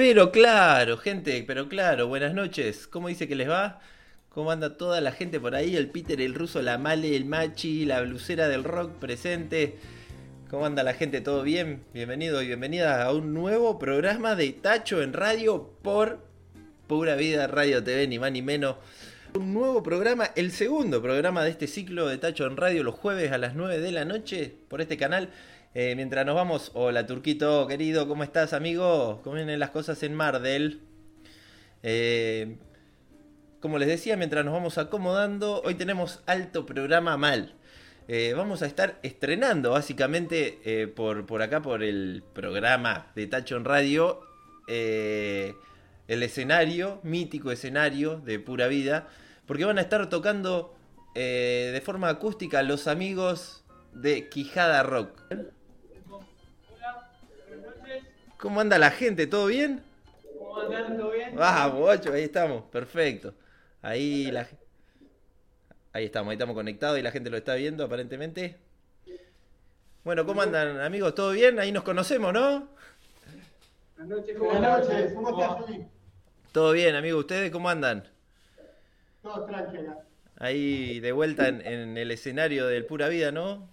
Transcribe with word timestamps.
Pero 0.00 0.32
claro, 0.32 0.96
gente, 0.96 1.44
pero 1.46 1.68
claro, 1.68 2.08
buenas 2.08 2.32
noches. 2.32 2.86
¿Cómo 2.86 3.08
dice 3.08 3.28
que 3.28 3.34
les 3.36 3.50
va? 3.50 3.80
¿Cómo 4.30 4.50
anda 4.50 4.78
toda 4.78 5.00
la 5.02 5.12
gente 5.12 5.38
por 5.38 5.54
ahí? 5.54 5.76
El 5.76 5.90
Peter, 5.90 6.20
el 6.20 6.34
ruso, 6.34 6.62
la 6.62 6.78
Male, 6.78 7.14
el 7.14 7.26
Machi, 7.26 7.84
la 7.84 8.00
blusera 8.00 8.48
del 8.48 8.64
rock 8.64 8.92
presente. 8.92 9.76
¿Cómo 10.48 10.64
anda 10.64 10.82
la 10.82 10.94
gente? 10.94 11.20
¿Todo 11.20 11.42
bien? 11.42 11.84
Bienvenido 11.92 12.40
y 12.40 12.46
bienvenida 12.46 13.04
a 13.04 13.12
un 13.12 13.34
nuevo 13.34 13.78
programa 13.78 14.36
de 14.36 14.52
Tacho 14.52 15.02
en 15.02 15.12
Radio 15.12 15.70
por 15.82 16.24
Pura 16.86 17.14
Vida 17.14 17.46
Radio 17.46 17.84
TV, 17.84 18.08
ni 18.08 18.18
más 18.18 18.32
ni 18.32 18.40
menos. 18.40 18.76
Un 19.34 19.54
nuevo 19.54 19.82
programa, 19.82 20.30
el 20.34 20.50
segundo 20.50 21.00
programa 21.00 21.44
de 21.44 21.50
este 21.50 21.68
ciclo 21.68 22.08
de 22.08 22.18
Tacho 22.18 22.46
en 22.46 22.56
Radio, 22.56 22.82
los 22.82 22.96
jueves 22.96 23.30
a 23.30 23.38
las 23.38 23.54
9 23.54 23.78
de 23.78 23.92
la 23.92 24.04
noche 24.04 24.56
por 24.68 24.80
este 24.80 24.96
canal. 24.96 25.30
Eh, 25.74 25.94
mientras 25.94 26.26
nos 26.26 26.34
vamos, 26.34 26.72
hola 26.74 27.06
Turquito, 27.06 27.66
querido, 27.68 28.08
¿cómo 28.08 28.24
estás, 28.24 28.52
amigo? 28.52 29.20
¿Cómo 29.22 29.36
vienen 29.36 29.60
las 29.60 29.70
cosas 29.70 30.02
en 30.02 30.14
Mardel? 30.14 30.80
Eh, 31.84 32.56
como 33.60 33.78
les 33.78 33.88
decía, 33.88 34.16
mientras 34.16 34.44
nos 34.44 34.52
vamos 34.52 34.78
acomodando, 34.78 35.62
hoy 35.64 35.74
tenemos 35.76 36.22
alto 36.26 36.66
programa 36.66 37.16
mal. 37.16 37.54
Eh, 38.08 38.34
vamos 38.36 38.62
a 38.62 38.66
estar 38.66 38.98
estrenando 39.04 39.70
básicamente 39.70 40.88
por, 40.96 41.26
por 41.26 41.42
acá, 41.42 41.62
por 41.62 41.84
el 41.84 42.24
programa 42.32 43.12
de 43.14 43.28
Tacho 43.28 43.56
en 43.56 43.64
Radio, 43.64 44.22
el 46.10 46.24
escenario, 46.24 46.98
mítico 47.04 47.52
escenario 47.52 48.16
de 48.18 48.40
pura 48.40 48.66
vida, 48.66 49.08
porque 49.46 49.64
van 49.64 49.78
a 49.78 49.82
estar 49.82 50.08
tocando 50.08 50.74
de 51.14 51.80
forma 51.84 52.08
acústica 52.08 52.62
los 52.64 52.88
amigos 52.88 53.64
de 53.92 54.28
Quijada 54.28 54.82
Rock. 54.82 55.22
¿Cómo 58.38 58.60
anda 58.60 58.76
la 58.76 58.90
gente? 58.90 59.28
¿Todo 59.28 59.46
bien? 59.46 59.82
¿Cómo 60.36 60.58
andan? 60.58 60.96
¿Todo 60.96 61.12
bien? 61.12 61.36
Vamos, 61.36 62.06
ahí 62.06 62.24
estamos, 62.24 62.64
perfecto. 62.64 63.34
Ahí 63.80 64.30
la 64.32 64.48
Ahí 65.92 66.06
estamos, 66.06 66.30
ahí 66.30 66.34
estamos 66.34 66.54
conectados 66.54 66.98
y 66.98 67.02
la 67.02 67.12
gente 67.12 67.30
lo 67.30 67.36
está 67.36 67.54
viendo 67.54 67.84
aparentemente. 67.84 68.56
Bueno, 70.02 70.26
¿cómo 70.26 70.42
andan 70.42 70.80
amigos? 70.80 71.14
¿Todo 71.14 71.32
bien? 71.32 71.60
Ahí 71.60 71.70
nos 71.70 71.84
conocemos, 71.84 72.32
¿no? 72.32 72.68
Buenas 73.96 74.18
noches, 74.18 74.38
¿cómo 74.38 74.50
Buenas 74.50 74.88
noches, 74.88 75.12
¿cómo 75.12 75.30
estás, 75.30 75.99
Todo 76.52 76.72
bien, 76.72 76.94
amigos. 76.96 77.20
¿Ustedes 77.20 77.50
cómo 77.50 77.68
andan? 77.70 78.04
Todo 79.22 79.44
tranquilo. 79.46 79.94
Ahí 80.36 81.00
de 81.00 81.12
vuelta 81.12 81.48
en, 81.48 81.60
en 81.66 81.96
el 81.96 82.10
escenario 82.10 82.66
del 82.66 82.86
Pura 82.86 83.08
Vida, 83.08 83.30
¿no? 83.30 83.68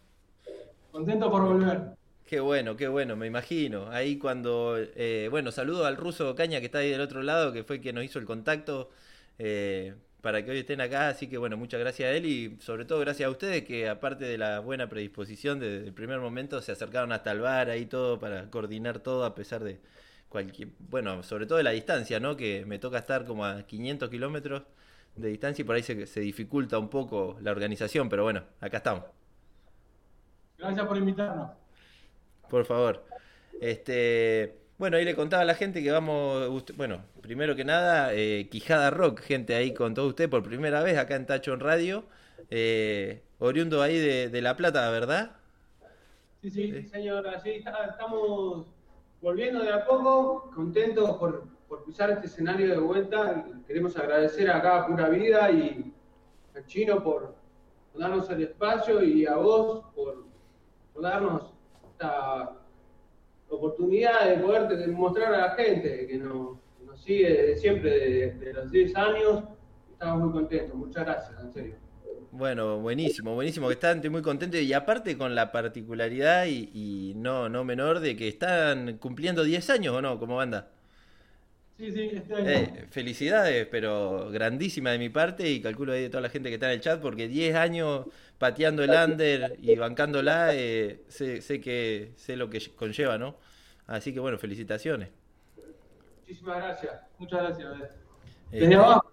Contento 0.92 1.30
por 1.32 1.44
volver. 1.44 1.98
Qué 2.26 2.42
bueno, 2.42 2.76
qué 2.76 2.90
bueno, 2.90 3.16
me 3.16 3.26
imagino. 3.26 3.90
Ahí 3.90 4.18
cuando, 4.18 4.76
eh, 4.78 5.28
bueno, 5.32 5.52
saludo 5.52 5.86
al 5.86 5.96
ruso 5.96 6.36
Caña 6.36 6.60
que 6.60 6.66
está 6.66 6.80
ahí 6.80 6.92
del 6.92 7.00
otro 7.00 7.24
lado, 7.24 7.54
que 7.54 7.64
fue 7.64 7.80
quien 7.80 7.96
nos 7.96 8.04
hizo 8.04 8.20
el 8.20 8.26
contacto 8.26 8.90
eh, 9.40 9.96
para 10.22 10.44
que 10.44 10.52
hoy 10.52 10.60
estén 10.60 10.82
acá. 10.82 11.08
Así 11.08 11.28
que 11.28 11.38
bueno, 11.38 11.56
muchas 11.56 11.80
gracias 11.80 12.10
a 12.10 12.12
él 12.12 12.26
y 12.26 12.58
sobre 12.60 12.84
todo 12.84 13.00
gracias 13.00 13.28
a 13.28 13.32
ustedes 13.32 13.64
que 13.64 13.88
aparte 13.88 14.26
de 14.26 14.38
la 14.38 14.60
buena 14.60 14.90
predisposición 14.90 15.60
desde 15.62 15.88
el 15.88 15.94
primer 15.94 16.20
momento 16.20 16.62
se 16.62 16.74
acercaron 16.74 17.14
hasta 17.14 17.32
el 17.32 17.40
bar 17.40 17.70
ahí 17.70 17.86
todo 17.86 18.20
para 18.20 18.50
coordinar 18.50 19.00
todo 19.00 19.24
a 19.24 19.34
pesar 19.34 19.64
de 19.64 19.80
cualquier, 20.30 20.70
bueno, 20.80 21.24
sobre 21.24 21.46
todo 21.46 21.58
de 21.58 21.64
la 21.64 21.72
distancia, 21.72 22.20
¿no? 22.20 22.36
Que 22.36 22.66
me 22.66 22.80
toca 22.80 22.98
estar 22.98 23.26
como 23.26 23.46
a 23.46 23.64
500 23.64 24.10
kilómetros 24.10 24.64
de 25.16 25.30
distancia 25.30 25.64
y 25.64 25.66
por 25.66 25.76
ahí 25.76 25.84
se, 25.84 26.06
se 26.06 26.20
dificulta 26.20 26.78
un 26.78 26.90
poco 26.90 27.38
la 27.42 27.52
organización, 27.52 28.10
pero 28.10 28.24
bueno, 28.24 28.44
acá 28.60 28.78
estamos. 28.78 29.04
Gracias 30.58 30.86
por 30.88 30.98
invitarnos. 30.98 31.52
Por 32.50 32.66
favor. 32.66 33.06
Este, 33.60 34.56
bueno, 34.78 34.98
ahí 34.98 35.06
le 35.06 35.16
contaba 35.16 35.44
a 35.44 35.46
la 35.46 35.56
gente 35.56 35.82
que 35.84 35.92
vamos, 35.92 36.64
bueno, 36.76 37.04
primero 37.22 37.56
que 37.56 37.66
nada, 37.66 38.14
eh, 38.14 38.48
Quijada 38.50 38.90
Rock, 38.90 39.22
gente 39.22 39.56
ahí 39.56 39.74
con 39.74 39.94
todos 39.94 40.10
ustedes 40.10 40.30
por 40.30 40.44
primera 40.44 40.84
vez 40.84 40.98
acá 40.98 41.16
en 41.16 41.26
Tacho 41.26 41.54
en 41.54 41.60
Radio, 41.60 42.06
eh, 42.50 43.24
oriundo 43.40 43.82
ahí 43.82 43.98
de, 43.98 44.42
La 44.42 44.56
Plata, 44.56 44.90
¿verdad? 44.92 45.32
Sí, 46.42 46.52
sí, 46.52 46.88
señor, 46.90 47.28
así 47.28 47.50
estamos 47.52 48.68
volviendo 49.22 49.64
de 49.64 49.72
a 49.72 49.86
poco, 49.86 50.52
contentos 50.54 51.18
por, 51.18 51.48
por 51.68 51.84
pisar 51.84 52.12
este 52.12 52.28
escenario 52.28 52.70
de 52.70 52.78
vuelta. 52.78 53.46
Queremos 53.66 53.98
agradecer 53.98 54.50
acá 54.50 54.84
a 54.84 54.88
Pura 54.88 55.10
Vida 55.10 55.52
y 55.52 55.94
al 56.56 56.66
Chino 56.66 57.04
por 57.04 57.36
darnos 57.98 58.30
el 58.30 58.44
espacio 58.44 59.04
y 59.04 59.26
a 59.26 59.36
vos 59.36 59.86
por, 59.96 60.26
darnos 61.02 61.54
esta 61.92 62.54
oportunidad 63.50 64.30
de 64.30 64.38
poder 64.38 64.88
mostrar 64.90 65.34
a 65.34 65.38
la 65.38 65.50
gente 65.52 66.08
que 66.08 66.18
nos, 66.18 66.58
sigue 66.96 67.30
desde 67.30 67.58
siempre, 67.58 67.92
desde, 67.92 68.54
los 68.54 68.72
10 68.72 68.96
años. 68.96 69.44
Estamos 69.92 70.24
muy 70.24 70.32
contentos. 70.32 70.76
Muchas 70.76 71.06
gracias, 71.06 71.40
en 71.44 71.54
serio. 71.54 71.76
Bueno, 72.32 72.80
buenísimo, 72.80 73.34
buenísimo 73.34 73.68
que 73.68 73.74
están 73.74 74.02
muy 74.12 74.22
contentos 74.22 74.60
y 74.60 74.74
aparte 74.74 75.18
con 75.18 75.34
la 75.34 75.52
particularidad 75.52 76.46
y, 76.48 77.14
no, 77.16 77.50
no 77.50 77.64
menor 77.64 78.00
de 78.00 78.16
que 78.16 78.28
están 78.28 78.98
cumpliendo 78.98 79.44
10 79.44 79.70
años 79.70 79.96
o 79.96 80.02
no, 80.02 80.20
como 80.20 80.36
banda. 80.36 80.70
Sí, 81.78 81.92
sí, 81.92 82.10
este 82.14 82.34
año. 82.34 82.50
Eh, 82.50 82.88
felicidades, 82.90 83.68
pero 83.68 84.30
grandísima 84.32 84.92
de 84.92 84.98
mi 84.98 85.10
parte 85.10 85.50
y 85.50 85.62
calculo 85.62 85.94
ahí 85.94 86.04
de 86.04 86.10
toda 86.10 86.22
la 86.22 86.30
gente 86.30 86.50
que 86.50 86.56
está 86.56 86.68
en 86.68 86.74
el 86.74 86.82
chat 86.82 87.00
porque 87.00 87.28
10 87.28 87.56
años 87.56 88.06
pateando 88.38 88.84
el 88.84 88.90
under 88.90 89.58
y 89.62 89.76
bancándola, 89.76 90.54
eh, 90.54 91.04
sé, 91.08 91.42
sé, 91.42 91.62
que 91.62 92.14
sé 92.16 92.36
lo 92.36 92.50
que 92.50 92.62
conlleva, 92.76 93.18
¿no? 93.18 93.36
Así 93.86 94.14
que 94.14 94.20
bueno, 94.20 94.38
felicitaciones. 94.38 95.10
Muchísimas 96.22 96.58
gracias, 96.58 97.02
muchas 97.20 97.40
gracias. 97.42 97.92
Eh, 98.52 98.60
desde 98.62 98.76
abajo, 98.76 99.12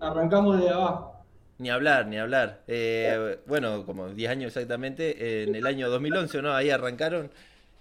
arrancamos 0.00 0.58
desde 0.58 0.70
abajo. 0.70 1.13
Ni 1.58 1.70
hablar, 1.70 2.06
ni 2.06 2.18
hablar. 2.18 2.62
Eh, 2.66 3.38
bueno, 3.46 3.86
como 3.86 4.08
10 4.08 4.30
años 4.30 4.48
exactamente, 4.48 5.44
en 5.44 5.54
el 5.54 5.66
año 5.66 5.88
2011, 5.88 6.42
¿no? 6.42 6.52
Ahí 6.52 6.70
arrancaron. 6.70 7.30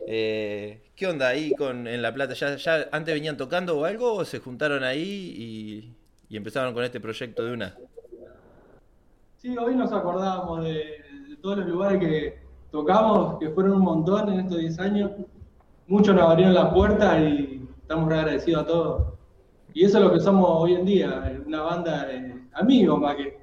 ¿Qué 0.06 1.08
onda 1.08 1.30
ahí 1.30 1.54
con 1.56 1.88
en 1.88 2.02
La 2.02 2.14
Plata? 2.14 2.34
¿Ya, 2.34 2.56
¿Ya 2.56 2.88
antes 2.92 3.14
venían 3.14 3.38
tocando 3.38 3.78
o 3.80 3.86
algo 3.86 4.14
o 4.14 4.26
se 4.26 4.40
juntaron 4.40 4.84
ahí 4.84 5.94
y, 6.30 6.36
empezaron 6.36 6.74
con 6.74 6.84
este 6.84 7.00
proyecto 7.00 7.46
de 7.46 7.54
una? 7.54 7.76
Sí, 9.38 9.56
hoy 9.58 9.76
nos 9.76 9.92
acordamos 9.92 10.64
de, 10.64 11.38
todos 11.42 11.58
los 11.60 11.68
lugares 11.68 12.00
que 12.00 12.40
tocamos, 12.72 13.38
que 13.40 13.50
fueron 13.50 13.74
un 13.74 13.82
montón 13.82 14.32
en 14.34 14.40
estos 14.42 14.58
10 14.58 14.80
años. 14.80 15.12
Muchos 15.88 16.16
nos 16.16 16.30
abrieron 16.30 16.54
la 16.54 16.74
puerta 16.74 17.20
y 17.20 17.68
estamos 17.82 18.12
agradecidos 18.12 18.64
a 18.64 18.66
todos. 18.66 19.14
Y 19.74 19.86
eso 19.86 19.98
es 19.98 20.04
lo 20.04 20.14
que 20.14 20.20
somos 20.20 20.48
hoy 20.50 20.76
en 20.76 20.86
día, 20.86 21.42
una 21.46 21.62
banda 21.62 22.06
de 22.06 22.36
amigos 22.54 23.00
más 23.00 23.16
que 23.16 23.43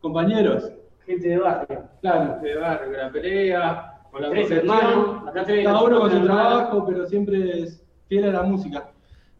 compañeros. 0.00 0.70
Gente 1.06 1.28
de 1.28 1.38
barrio. 1.38 1.84
Claro, 2.00 2.40
de 2.40 2.54
barrio, 2.56 2.92
la 2.92 3.10
pelea, 3.10 4.00
con 4.10 4.22
la 4.22 4.30
tres 4.30 4.50
hermanos, 4.50 5.24
cada 5.32 5.82
uno 5.82 6.00
con 6.00 6.10
su 6.10 6.24
trabajo, 6.24 6.86
pero 6.86 7.06
siempre 7.06 7.62
es 7.62 7.82
fiel 8.08 8.24
a 8.24 8.32
la 8.32 8.42
música. 8.42 8.90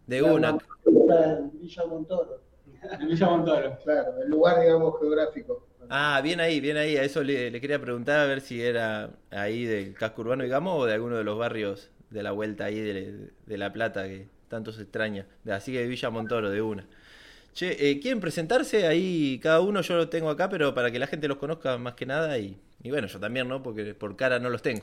De 0.07 0.23
una. 0.23 0.59
Villa 0.85 1.85
Montoro. 1.87 2.41
En 2.83 3.09
Villa 3.09 3.27
Montoro. 3.29 3.79
Claro, 3.85 4.23
el 4.23 4.31
lugar, 4.31 4.61
digamos, 4.61 4.99
geográfico. 4.99 5.67
Ah, 5.89 6.21
bien 6.23 6.41
ahí, 6.41 6.61
bien 6.61 6.77
ahí. 6.77 6.97
A 6.97 7.03
eso 7.03 7.23
le, 7.23 7.61
quería 7.61 7.81
preguntar 7.81 8.21
a 8.21 8.27
ver 8.27 8.41
si 8.41 8.63
era 8.63 9.11
ahí 9.31 9.65
del 9.65 9.95
casco 9.95 10.23
urbano, 10.23 10.45
digamos, 10.45 10.79
o 10.79 10.87
de 10.87 10.95
alguno 10.95 11.17
de 11.17 11.25
los 11.25 11.37
barrios 11.39 11.91
de 12.11 12.23
la 12.23 12.33
vuelta 12.33 12.65
ahí 12.65 12.81
de, 12.81 13.59
La 13.59 13.73
Plata 13.73 14.05
que 14.05 14.29
tanto 14.49 14.73
se 14.73 14.83
extraña. 14.83 15.27
Así 15.51 15.73
que 15.73 15.81
de 15.81 15.87
Villa 15.87 16.11
Montoro, 16.11 16.51
de 16.51 16.63
una. 16.63 16.87
Che, 17.53 17.91
eh, 17.91 18.01
¿quieren 18.01 18.21
presentarse? 18.21 18.87
Ahí 18.87 19.39
cada 19.43 19.61
uno 19.61 19.81
yo 19.81 19.97
lo 19.97 20.09
tengo 20.09 20.31
acá, 20.31 20.49
pero 20.49 20.75
para 20.75 20.91
que 20.91 20.99
la 20.99 21.07
gente 21.07 21.29
los 21.29 21.37
conozca 21.37 21.77
más 21.79 21.95
que 21.95 22.07
nada 22.07 22.39
y, 22.39 22.57
y 22.83 22.91
bueno, 22.91 23.09
yo 23.09 23.19
también, 23.19 23.49
¿no? 23.49 23.63
Porque 23.63 23.95
por 23.95 24.17
cara 24.17 24.39
no 24.39 24.51
los 24.51 24.63
tengo. 24.63 24.83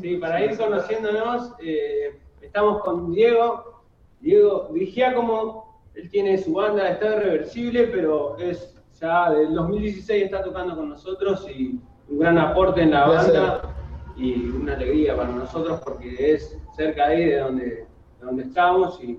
Sí, 0.00 0.16
para 0.16 0.44
ir 0.44 0.56
conociéndonos, 0.56 1.54
eh, 1.60 2.18
estamos 2.40 2.82
con 2.82 3.12
Diego. 3.12 3.82
Diego 4.20 4.70
dirigía 4.72 5.14
como 5.14 5.80
él 5.94 6.10
tiene 6.10 6.36
su 6.38 6.52
banda, 6.52 6.90
está 6.90 7.16
irreversible, 7.16 7.86
pero 7.86 8.36
es 8.38 8.74
ya 9.00 9.30
del 9.30 9.54
2016 9.54 10.24
está 10.24 10.42
tocando 10.42 10.76
con 10.76 10.90
nosotros 10.90 11.46
y 11.48 11.78
un 12.08 12.18
gran 12.18 12.38
aporte 12.38 12.82
en 12.82 12.90
la 12.90 13.06
banda 13.06 13.74
y 14.16 14.48
una 14.48 14.74
alegría 14.74 15.16
para 15.16 15.30
nosotros 15.30 15.80
porque 15.84 16.32
es 16.32 16.58
cerca 16.74 17.06
ahí 17.06 17.26
de 17.26 17.38
donde, 17.38 17.86
donde 18.20 18.44
estamos 18.44 19.02
y, 19.02 19.18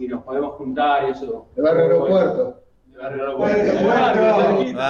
y, 0.00 0.08
nos 0.08 0.24
podemos 0.24 0.54
juntar 0.54 1.08
y 1.08 1.12
eso. 1.12 1.48
De 1.54 1.62
barrio 1.62 1.82
aeropuerto. 1.84 2.62
De 2.86 2.98
barrio 2.98 3.22
aeropuerto. 3.22 4.80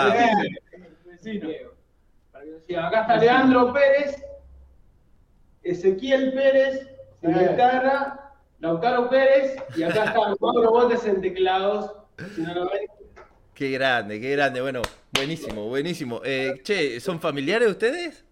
Acá 2.78 3.02
está 3.02 3.16
Leandro 3.16 3.72
Pérez, 3.72 4.24
Ezequiel 5.62 6.32
Pérez, 6.32 6.88
en 7.22 7.38
guitarra 7.38 8.32
Lautaro 8.60 9.08
Pérez 9.08 9.56
y 9.76 9.82
acá 9.82 10.04
está 10.04 10.14
Mauro 10.40 10.70
Botes 10.70 11.04
en 11.06 11.20
teclados. 11.20 11.92
Qué 13.54 13.70
grande, 13.70 14.20
qué 14.20 14.30
grande. 14.32 14.60
Bueno, 14.60 14.82
buenísimo, 15.12 15.66
buenísimo. 15.66 16.20
Eh, 16.24 16.60
che, 16.62 17.00
¿son 17.00 17.20
familiares 17.20 17.68
ustedes? 17.68 18.24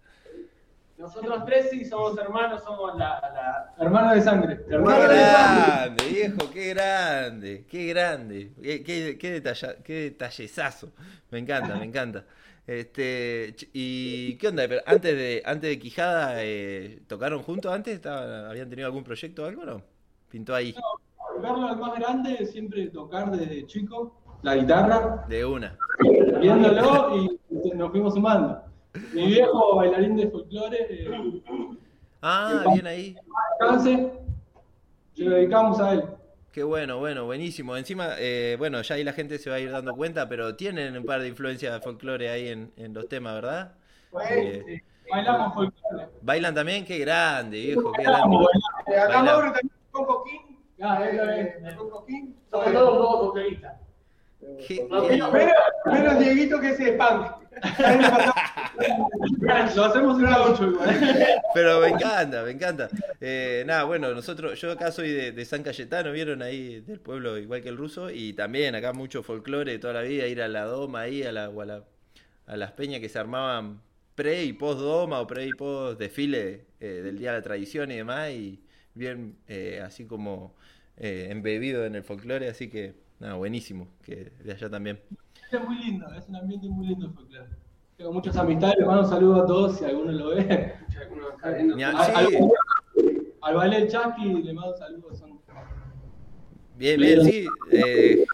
Nosotros 0.99 1.45
tres 1.45 1.69
sí 1.69 1.85
somos 1.85 2.17
hermanos, 2.17 2.61
somos 2.61 2.97
la, 2.97 3.21
la 3.21 3.73
hermanos 3.85 4.15
de 4.15 4.21
sangre. 4.21 4.59
Qué 4.67 4.77
grande, 4.77 6.03
viejo, 6.09 6.51
qué 6.51 6.73
grande, 6.73 7.65
qué 7.69 7.85
grande. 7.87 8.51
Qué, 8.61 8.83
qué, 8.83 9.17
qué, 9.17 10.01
detallezazo. 10.01 10.91
Me 11.31 11.39
encanta, 11.39 11.77
me 11.77 11.85
encanta. 11.85 12.25
Este, 12.67 13.55
¿Y 13.71 14.35
qué 14.35 14.49
onda? 14.49 14.63
Antes 14.85 15.15
de, 15.15 15.41
antes 15.45 15.69
de 15.69 15.79
Quijada, 15.79 16.43
eh, 16.43 16.99
¿tocaron 17.07 17.43
juntos 17.43 17.71
antes? 17.73 18.05
¿Habían 18.05 18.69
tenido 18.69 18.87
algún 18.87 19.05
proyecto 19.05 19.43
o 19.43 19.45
algo 19.45 19.63
no? 19.63 19.81
Pintó 20.29 20.53
ahí. 20.53 20.75
No, 20.75 21.41
verlo 21.41 21.69
al 21.69 21.77
más 21.77 21.97
grande, 21.97 22.45
siempre 22.45 22.87
tocar 22.87 23.31
desde 23.31 23.65
chico, 23.67 24.19
la 24.41 24.57
guitarra. 24.57 25.25
De 25.29 25.45
una. 25.45 25.77
Viéndolo 26.41 27.15
y 27.15 27.39
nos 27.73 27.89
fuimos 27.89 28.13
sumando. 28.15 28.68
Mi 29.13 29.27
viejo 29.27 29.75
bailarín 29.75 30.17
de 30.17 30.29
folclore. 30.29 30.87
Eh, 30.89 31.41
ah, 32.21 32.63
bien 32.73 32.87
ahí. 32.87 33.15
Alcance, 33.59 34.11
se 35.13 35.23
lo 35.23 35.35
dedicamos 35.35 35.79
a 35.79 35.93
él. 35.93 36.03
Qué 36.51 36.63
bueno, 36.63 36.97
bueno, 36.97 37.25
buenísimo. 37.25 37.77
Encima, 37.77 38.15
eh, 38.17 38.55
bueno, 38.57 38.81
ya 38.81 38.95
ahí 38.95 39.03
la 39.03 39.13
gente 39.13 39.37
se 39.37 39.49
va 39.49 39.57
a 39.57 39.59
ir 39.59 39.71
dando 39.71 39.95
cuenta, 39.95 40.27
pero 40.27 40.55
tienen 40.55 40.97
un 40.97 41.05
par 41.05 41.21
de 41.21 41.27
influencias 41.27 41.73
de 41.73 41.79
folclore 41.79 42.29
ahí 42.29 42.47
en, 42.47 42.71
en 42.75 42.93
los 42.93 43.07
temas, 43.07 43.35
¿verdad? 43.35 43.73
Eh, 44.31 44.81
bailamos 45.11 45.53
folclore. 45.53 46.07
¿Bailan 46.21 46.55
también? 46.55 46.83
Qué 46.83 46.97
grande, 46.97 47.59
viejo, 47.59 47.91
qué 47.91 48.03
grande. 48.03 48.37
Acá 48.99 49.23
Mauro 49.23 49.51
también 49.51 49.71
con 49.91 50.05
Coquín. 50.05 50.57
Ah, 50.81 51.05
es, 51.05 51.75
con 51.75 51.89
Coquín. 51.91 52.35
Somos 52.49 52.73
todos 52.73 52.97
dos 52.97 53.27
vocalistas. 53.27 53.75
Menos 55.85 56.19
Dieguito 56.19 56.59
que 56.59 56.69
ese 56.69 56.93
punk. 56.93 57.27
Lo 59.75 59.85
hacemos 59.85 60.21
igual. 60.21 60.55
Pero 61.53 61.81
me 61.81 61.89
encanta, 61.89 62.43
me 62.43 62.51
encanta. 62.51 62.89
Eh, 63.19 63.63
nada, 63.65 63.83
bueno, 63.83 64.13
nosotros, 64.13 64.59
yo 64.59 64.71
acá 64.71 64.91
soy 64.91 65.11
de, 65.11 65.45
San 65.45 65.63
Cayetano, 65.63 66.11
vieron 66.11 66.41
ahí 66.41 66.81
del 66.81 66.99
pueblo 66.99 67.37
igual 67.37 67.61
que 67.61 67.69
el 67.69 67.77
ruso, 67.77 68.09
y 68.09 68.33
también 68.33 68.75
acá 68.75 68.93
mucho 68.93 69.23
folclore 69.23 69.71
de 69.71 69.79
toda 69.79 69.93
la 69.93 70.01
vida, 70.01 70.27
ir 70.27 70.41
a 70.41 70.47
la 70.47 70.63
doma 70.63 71.01
ahí, 71.01 71.23
a, 71.23 71.31
la, 71.31 71.51
a, 72.45 72.57
las 72.57 72.71
peñas 72.73 73.01
que 73.01 73.09
se 73.09 73.19
armaban 73.19 73.81
pre 74.15 74.43
y 74.43 74.53
post 74.53 74.79
doma 74.79 75.19
o 75.21 75.27
pre 75.27 75.45
y 75.45 75.51
post 75.51 75.99
desfile 75.99 76.65
eh, 76.79 77.01
del 77.03 77.17
Día 77.17 77.31
de 77.31 77.39
la 77.39 77.43
Tradición 77.43 77.91
y 77.91 77.97
demás, 77.97 78.31
y 78.31 78.61
bien 78.93 79.37
eh, 79.47 79.81
así 79.83 80.05
como 80.05 80.55
embebido 81.01 81.85
en 81.85 81.95
el 81.95 82.03
folclore, 82.03 82.49
así 82.49 82.69
que 82.69 82.93
nada, 83.19 83.35
buenísimo, 83.35 83.87
que 84.03 84.31
de 84.43 84.51
allá 84.51 84.69
también. 84.69 84.99
Es 85.51 85.63
muy 85.63 85.77
lindo, 85.77 86.07
es 86.15 86.27
un 86.29 86.35
ambiente 86.35 86.67
muy 86.67 86.87
lindo 86.87 87.09
folclore. 87.11 87.47
Tengo 87.97 88.13
muchas 88.13 88.37
amistades, 88.37 88.75
les 88.77 88.87
mando 88.87 89.03
un 89.03 89.09
saludo 89.09 89.43
a 89.43 89.45
todos 89.45 89.77
si 89.77 89.85
alguno 89.85 90.11
lo 90.11 90.29
ve. 90.29 90.73
Al, 93.41 93.55
ballet 93.55 93.89
Chucky 93.89 94.43
le 94.43 94.53
mando 94.53 94.77
saludos. 94.77 95.17
Son... 95.17 95.39
Bien, 96.77 96.99
bien, 96.99 97.25
sí. 97.25 97.47
Eh, 97.71 98.25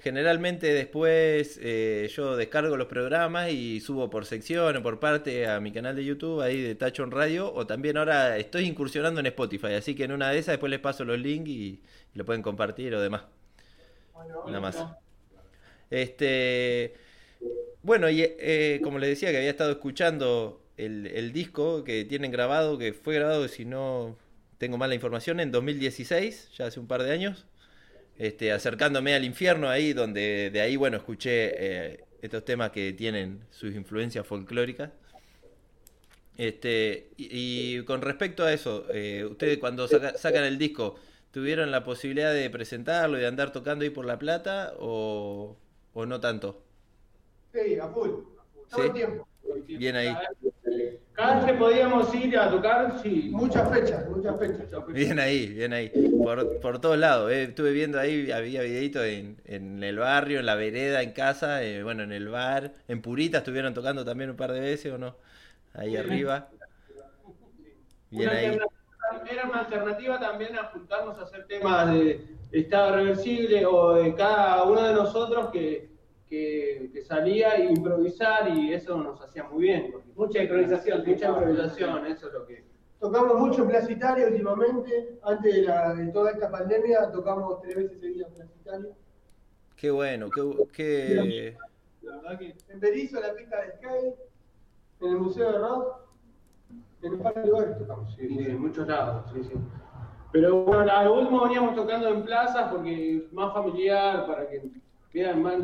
generalmente 0.00 0.72
después 0.72 1.58
eh, 1.62 2.10
yo 2.14 2.36
descargo 2.36 2.76
los 2.76 2.88
programas 2.88 3.50
y 3.50 3.80
subo 3.80 4.10
por 4.10 4.26
sección 4.26 4.76
o 4.76 4.82
por 4.82 5.00
parte 5.00 5.46
a 5.46 5.60
mi 5.60 5.72
canal 5.72 5.96
de 5.96 6.04
YouTube, 6.04 6.40
ahí 6.40 6.60
de 6.60 6.74
Tachon 6.74 7.10
Radio, 7.10 7.52
o 7.52 7.66
también 7.66 7.96
ahora 7.96 8.36
estoy 8.38 8.64
incursionando 8.66 9.20
en 9.20 9.26
Spotify, 9.26 9.74
así 9.74 9.94
que 9.94 10.04
en 10.04 10.12
una 10.12 10.30
de 10.30 10.38
esas 10.38 10.54
después 10.54 10.70
les 10.70 10.80
paso 10.80 11.04
los 11.04 11.18
links 11.18 11.48
y, 11.48 11.82
lo 12.14 12.24
pueden 12.24 12.42
compartir 12.42 12.94
o 12.94 13.00
demás. 13.00 13.22
Nada 14.46 14.60
más. 14.60 14.84
Este, 15.90 16.94
bueno, 17.82 18.10
y 18.10 18.22
eh, 18.22 18.80
como 18.82 18.98
les 18.98 19.10
decía 19.10 19.30
que 19.30 19.38
había 19.38 19.50
estado 19.50 19.72
escuchando 19.72 20.62
el, 20.76 21.32
disco 21.32 21.84
que 21.84 22.04
tienen 22.04 22.30
grabado, 22.30 22.78
que 22.78 22.92
fue 22.92 23.14
grabado, 23.14 23.48
si 23.48 23.64
no 23.64 24.16
tengo 24.58 24.78
mala 24.78 24.94
información, 24.94 25.40
en 25.40 25.50
2016, 25.50 26.50
ya 26.56 26.66
hace 26.66 26.80
un 26.80 26.86
par 26.86 27.02
de 27.02 27.12
años, 27.12 27.46
este, 28.18 28.52
acercándome 28.52 29.14
al 29.14 29.24
infierno 29.24 29.68
ahí, 29.68 29.92
donde 29.92 30.50
de 30.50 30.60
ahí, 30.60 30.76
bueno, 30.76 30.96
escuché 30.96 31.92
eh, 31.92 32.04
estos 32.22 32.44
temas 32.44 32.70
que 32.70 32.92
tienen 32.92 33.40
sus 33.50 33.74
influencias 33.74 34.26
folclóricas. 34.26 34.90
Este, 36.36 37.10
y, 37.16 37.82
con 37.82 38.00
respecto 38.00 38.44
a 38.44 38.52
eso, 38.52 38.86
eh, 38.92 39.24
ustedes 39.28 39.58
cuando 39.58 39.88
sacan 39.88 40.44
el 40.44 40.58
disco, 40.58 40.96
¿tuvieron 41.32 41.70
la 41.72 41.82
posibilidad 41.84 42.32
de 42.32 42.48
presentarlo 42.50 43.18
y 43.18 43.20
de 43.20 43.26
andar 43.26 43.52
tocando 43.52 43.84
ahí 43.84 43.90
por 43.90 44.04
La 44.04 44.18
Plata 44.18 44.74
o, 44.78 45.56
¿O 45.98 46.06
no 46.06 46.20
tanto? 46.20 46.62
Sí, 47.52 47.76
a 47.76 47.88
full. 47.88 48.10
Todo 48.70 48.84
el 48.84 48.92
tiempo. 48.92 49.26
Bien 49.66 49.96
ahí. 49.96 50.16
Cada 51.12 51.34
vez 51.34 51.44
que 51.46 51.54
podíamos 51.54 52.14
ir 52.14 52.38
a 52.38 52.48
tocar, 52.48 53.02
sí, 53.02 53.30
muchas 53.32 53.68
fechas, 53.68 54.08
muchas 54.08 54.38
fechas. 54.38 54.68
Bien 54.86 55.18
ahí, 55.18 55.48
bien 55.48 55.72
ahí. 55.72 55.88
Por, 56.22 56.60
por 56.60 56.80
todos 56.80 56.96
lados. 56.98 57.32
Eh. 57.32 57.42
Estuve 57.48 57.72
viendo 57.72 57.98
ahí, 57.98 58.30
había 58.30 58.62
videitos 58.62 59.02
en, 59.06 59.40
en, 59.44 59.82
el 59.82 59.98
barrio, 59.98 60.38
en 60.38 60.46
la 60.46 60.54
vereda, 60.54 61.02
en 61.02 61.10
casa, 61.10 61.64
eh, 61.64 61.82
bueno, 61.82 62.04
en 62.04 62.12
el 62.12 62.28
bar. 62.28 62.74
En 62.86 63.02
Purita 63.02 63.38
estuvieron 63.38 63.74
tocando 63.74 64.04
también 64.04 64.30
un 64.30 64.36
par 64.36 64.52
de 64.52 64.60
veces, 64.60 64.92
¿o 64.92 64.98
no? 64.98 65.16
Ahí 65.74 65.96
arriba. 65.96 66.48
Bien 68.10 68.28
ahí. 68.28 68.58
Era 69.28 69.48
una 69.48 69.60
alternativa 69.62 70.20
también 70.20 70.56
a 70.56 70.64
juntarnos 70.66 71.18
a 71.18 71.22
hacer 71.22 71.44
temas 71.48 71.92
de 71.92 72.37
estado 72.50 72.96
reversible 72.96 73.66
o 73.66 73.94
de 73.94 74.14
cada 74.14 74.64
uno 74.64 74.82
de 74.82 74.94
nosotros 74.94 75.50
que, 75.50 75.90
que, 76.28 77.02
salía 77.06 77.52
a 77.52 77.58
improvisar 77.60 78.56
y 78.56 78.72
eso 78.72 78.96
nos 78.96 79.20
hacía 79.20 79.44
muy 79.44 79.62
bien. 79.62 79.94
Mucha 80.14 80.42
improvisación, 80.42 81.04
mucha 81.06 81.28
improvisación, 81.28 82.06
eso 82.06 82.28
es 82.28 82.32
lo 82.32 82.46
que... 82.46 82.64
Tocamos 82.98 83.38
mucho 83.38 83.62
en 83.62 83.68
Plaza 83.68 83.92
Italia 83.92 84.26
últimamente, 84.26 85.18
antes 85.22 85.54
de, 85.54 85.62
la, 85.62 85.94
de 85.94 86.10
toda 86.10 86.32
esta 86.32 86.50
pandemia 86.50 87.10
tocamos 87.12 87.60
tres 87.62 87.76
veces 87.76 88.00
seguidas 88.00 88.28
en 88.30 88.34
Plaza 88.34 88.52
Italia. 88.60 88.90
Qué 89.76 89.90
bueno, 89.90 90.28
qué... 90.30 90.66
qué... 90.72 91.56
La 92.02 92.16
verdad 92.16 92.38
que... 92.38 92.56
En 92.68 92.80
Berizo, 92.80 93.20
la 93.20 93.34
pista 93.34 93.60
de 93.60 93.72
skate, 93.76 94.14
en 95.00 95.08
el 95.08 95.18
Museo 95.18 95.52
de 95.52 95.58
Rock, 95.58 96.08
en 97.02 97.12
un 97.12 97.22
par 97.22 97.34
de 97.34 97.46
lugares 97.46 97.78
tocamos, 97.78 98.14
sí, 98.16 98.26
en 98.28 98.60
muchos 98.60 98.88
lados, 98.88 99.30
sí, 99.32 99.44
sí. 99.44 99.54
Pero 100.32 100.64
bueno, 100.64 100.92
al 100.92 101.08
último 101.08 101.44
veníamos 101.44 101.74
tocando 101.74 102.08
en 102.08 102.22
plazas 102.22 102.70
porque 102.70 103.16
es 103.16 103.32
más 103.32 103.52
familiar, 103.52 104.26
para 104.26 104.48
que 104.48 104.62
vean 105.12 105.42
más. 105.42 105.56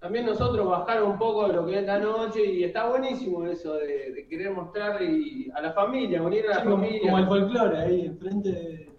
También 0.00 0.26
nosotros 0.26 0.68
bajar 0.68 1.02
un 1.02 1.18
poco 1.18 1.48
de 1.48 1.54
lo 1.54 1.66
que 1.66 1.78
es 1.78 1.86
la 1.86 1.98
noche 1.98 2.44
y 2.44 2.64
está 2.64 2.88
buenísimo 2.88 3.46
eso 3.46 3.74
de, 3.74 4.26
querer 4.28 4.50
mostrarle 4.50 5.50
a 5.54 5.60
la 5.62 5.72
familia, 5.72 6.22
unir 6.22 6.46
a 6.46 6.58
la 6.58 6.64
familia. 6.64 7.10
Como 7.10 7.18
el 7.18 7.26
folclore 7.26 7.78
ahí, 7.78 8.06
enfrente 8.06 8.50
de, 8.50 8.90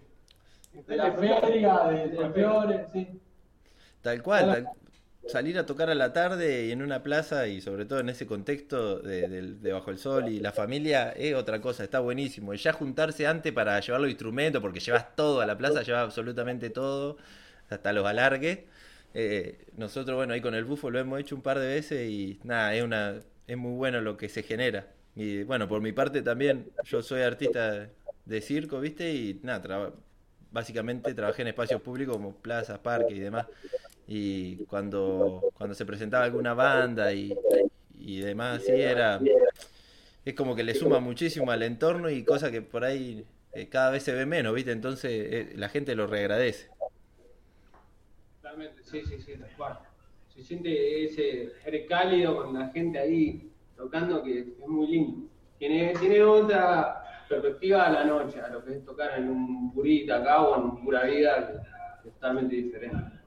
de 0.86 0.96
la 0.96 1.12
feria, 1.12 1.74
de, 1.88 2.08
de, 2.08 2.28
de 2.28 2.86
sí. 2.92 3.20
Tal 4.02 4.22
cual, 4.22 4.46
tal, 4.46 4.68
salir 5.28 5.58
a 5.58 5.66
tocar 5.66 5.90
a 5.90 5.94
la 5.94 6.12
tarde 6.12 6.66
y 6.66 6.72
en 6.72 6.82
una 6.82 7.02
plaza 7.02 7.46
y 7.48 7.60
sobre 7.60 7.84
todo 7.84 8.00
en 8.00 8.08
ese 8.08 8.26
contexto 8.26 8.98
de, 8.98 9.72
bajo 9.72 9.90
el 9.90 9.98
sol 9.98 10.28
y 10.28 10.40
la 10.40 10.52
familia 10.52 11.10
es 11.12 11.34
otra 11.34 11.60
cosa, 11.60 11.84
está 11.84 12.00
buenísimo. 12.00 12.54
Y 12.54 12.56
ya 12.56 12.72
juntarse 12.72 13.26
antes 13.26 13.52
para 13.52 13.78
llevar 13.80 14.00
los 14.00 14.10
instrumentos, 14.10 14.62
porque 14.62 14.80
llevas 14.80 15.14
todo 15.14 15.40
a 15.40 15.46
la 15.46 15.56
plaza, 15.56 15.82
llevas 15.82 16.04
absolutamente 16.04 16.70
todo, 16.70 17.18
hasta 17.68 17.92
los 17.92 18.06
alargues. 18.06 18.60
Eh, 19.14 19.66
nosotros, 19.76 20.16
bueno, 20.16 20.34
ahí 20.34 20.40
con 20.40 20.54
el 20.54 20.64
bufo 20.64 20.90
lo 20.90 20.98
hemos 20.98 21.20
hecho 21.20 21.34
un 21.34 21.42
par 21.42 21.58
de 21.58 21.68
veces 21.68 22.08
y 22.10 22.40
nada, 22.44 22.74
es, 22.74 22.82
una, 22.82 23.20
es 23.46 23.56
muy 23.56 23.76
bueno 23.76 24.00
lo 24.00 24.16
que 24.16 24.28
se 24.28 24.42
genera. 24.42 24.88
Y 25.14 25.42
bueno, 25.42 25.68
por 25.68 25.80
mi 25.82 25.92
parte 25.92 26.22
también, 26.22 26.70
yo 26.84 27.02
soy 27.02 27.22
artista 27.22 27.90
de 28.24 28.40
circo, 28.40 28.80
¿viste? 28.80 29.12
Y 29.12 29.40
nada, 29.42 29.92
básicamente 30.50 31.12
trabajé 31.14 31.42
en 31.42 31.48
espacios 31.48 31.82
públicos 31.82 32.16
como 32.16 32.34
plazas, 32.36 32.78
parques 32.78 33.16
y 33.16 33.20
demás 33.20 33.46
y 34.10 34.56
cuando, 34.64 35.50
cuando 35.52 35.74
se 35.74 35.84
presentaba 35.84 36.24
alguna 36.24 36.54
banda 36.54 37.12
y, 37.12 37.36
y 37.94 38.20
demás, 38.20 38.62
sí, 38.64 38.72
era, 38.72 39.20
es 40.24 40.34
como 40.34 40.56
que 40.56 40.64
le 40.64 40.74
suma 40.74 40.98
muchísimo 40.98 41.50
al 41.50 41.62
entorno 41.62 42.08
y 42.08 42.24
cosa 42.24 42.50
que 42.50 42.62
por 42.62 42.84
ahí 42.84 43.26
eh, 43.52 43.68
cada 43.68 43.90
vez 43.90 44.02
se 44.02 44.14
ve 44.14 44.24
menos, 44.24 44.54
¿viste? 44.54 44.72
Entonces 44.72 45.10
eh, 45.12 45.52
la 45.56 45.68
gente 45.68 45.94
lo 45.94 46.06
reagradece. 46.06 46.70
Totalmente, 48.40 48.82
sí, 48.82 49.02
sí, 49.06 49.20
sí, 49.20 49.34
tal 49.38 49.50
cual. 49.58 49.78
Se 50.34 50.42
siente 50.42 51.04
ese 51.04 51.52
aire 51.66 51.84
cálido 51.84 52.42
con 52.42 52.58
la 52.58 52.68
gente 52.68 52.98
ahí 52.98 53.50
tocando 53.76 54.22
que 54.22 54.38
es 54.40 54.66
muy 54.66 54.86
lindo. 54.86 55.28
Tiene, 55.58 55.92
tiene 56.00 56.22
otra 56.22 57.26
perspectiva 57.28 57.86
a 57.86 57.90
la 57.90 58.04
noche, 58.04 58.40
a 58.40 58.48
lo 58.48 58.64
que 58.64 58.76
es 58.76 58.84
tocar 58.86 59.18
en 59.18 59.28
un 59.28 59.70
purita 59.74 60.16
acá 60.16 60.42
o 60.42 60.62
en 60.62 60.82
pura 60.82 61.04
vida, 61.04 61.62
que 62.02 62.08
es 62.08 62.14
totalmente 62.14 62.56
diferente. 62.56 63.17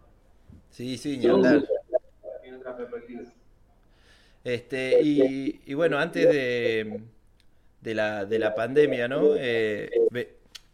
Sí, 0.71 0.97
sí, 0.97 1.17
ni 1.17 1.27
hablar. 1.27 1.63
Este, 4.43 4.99
y, 5.03 5.73
bueno, 5.73 5.99
antes 5.99 6.27
de, 6.27 7.01
de, 7.81 7.93
la, 7.93 8.25
de 8.25 8.39
la 8.39 8.55
pandemia, 8.55 9.07
¿no? 9.07 9.35
Eh, 9.37 9.89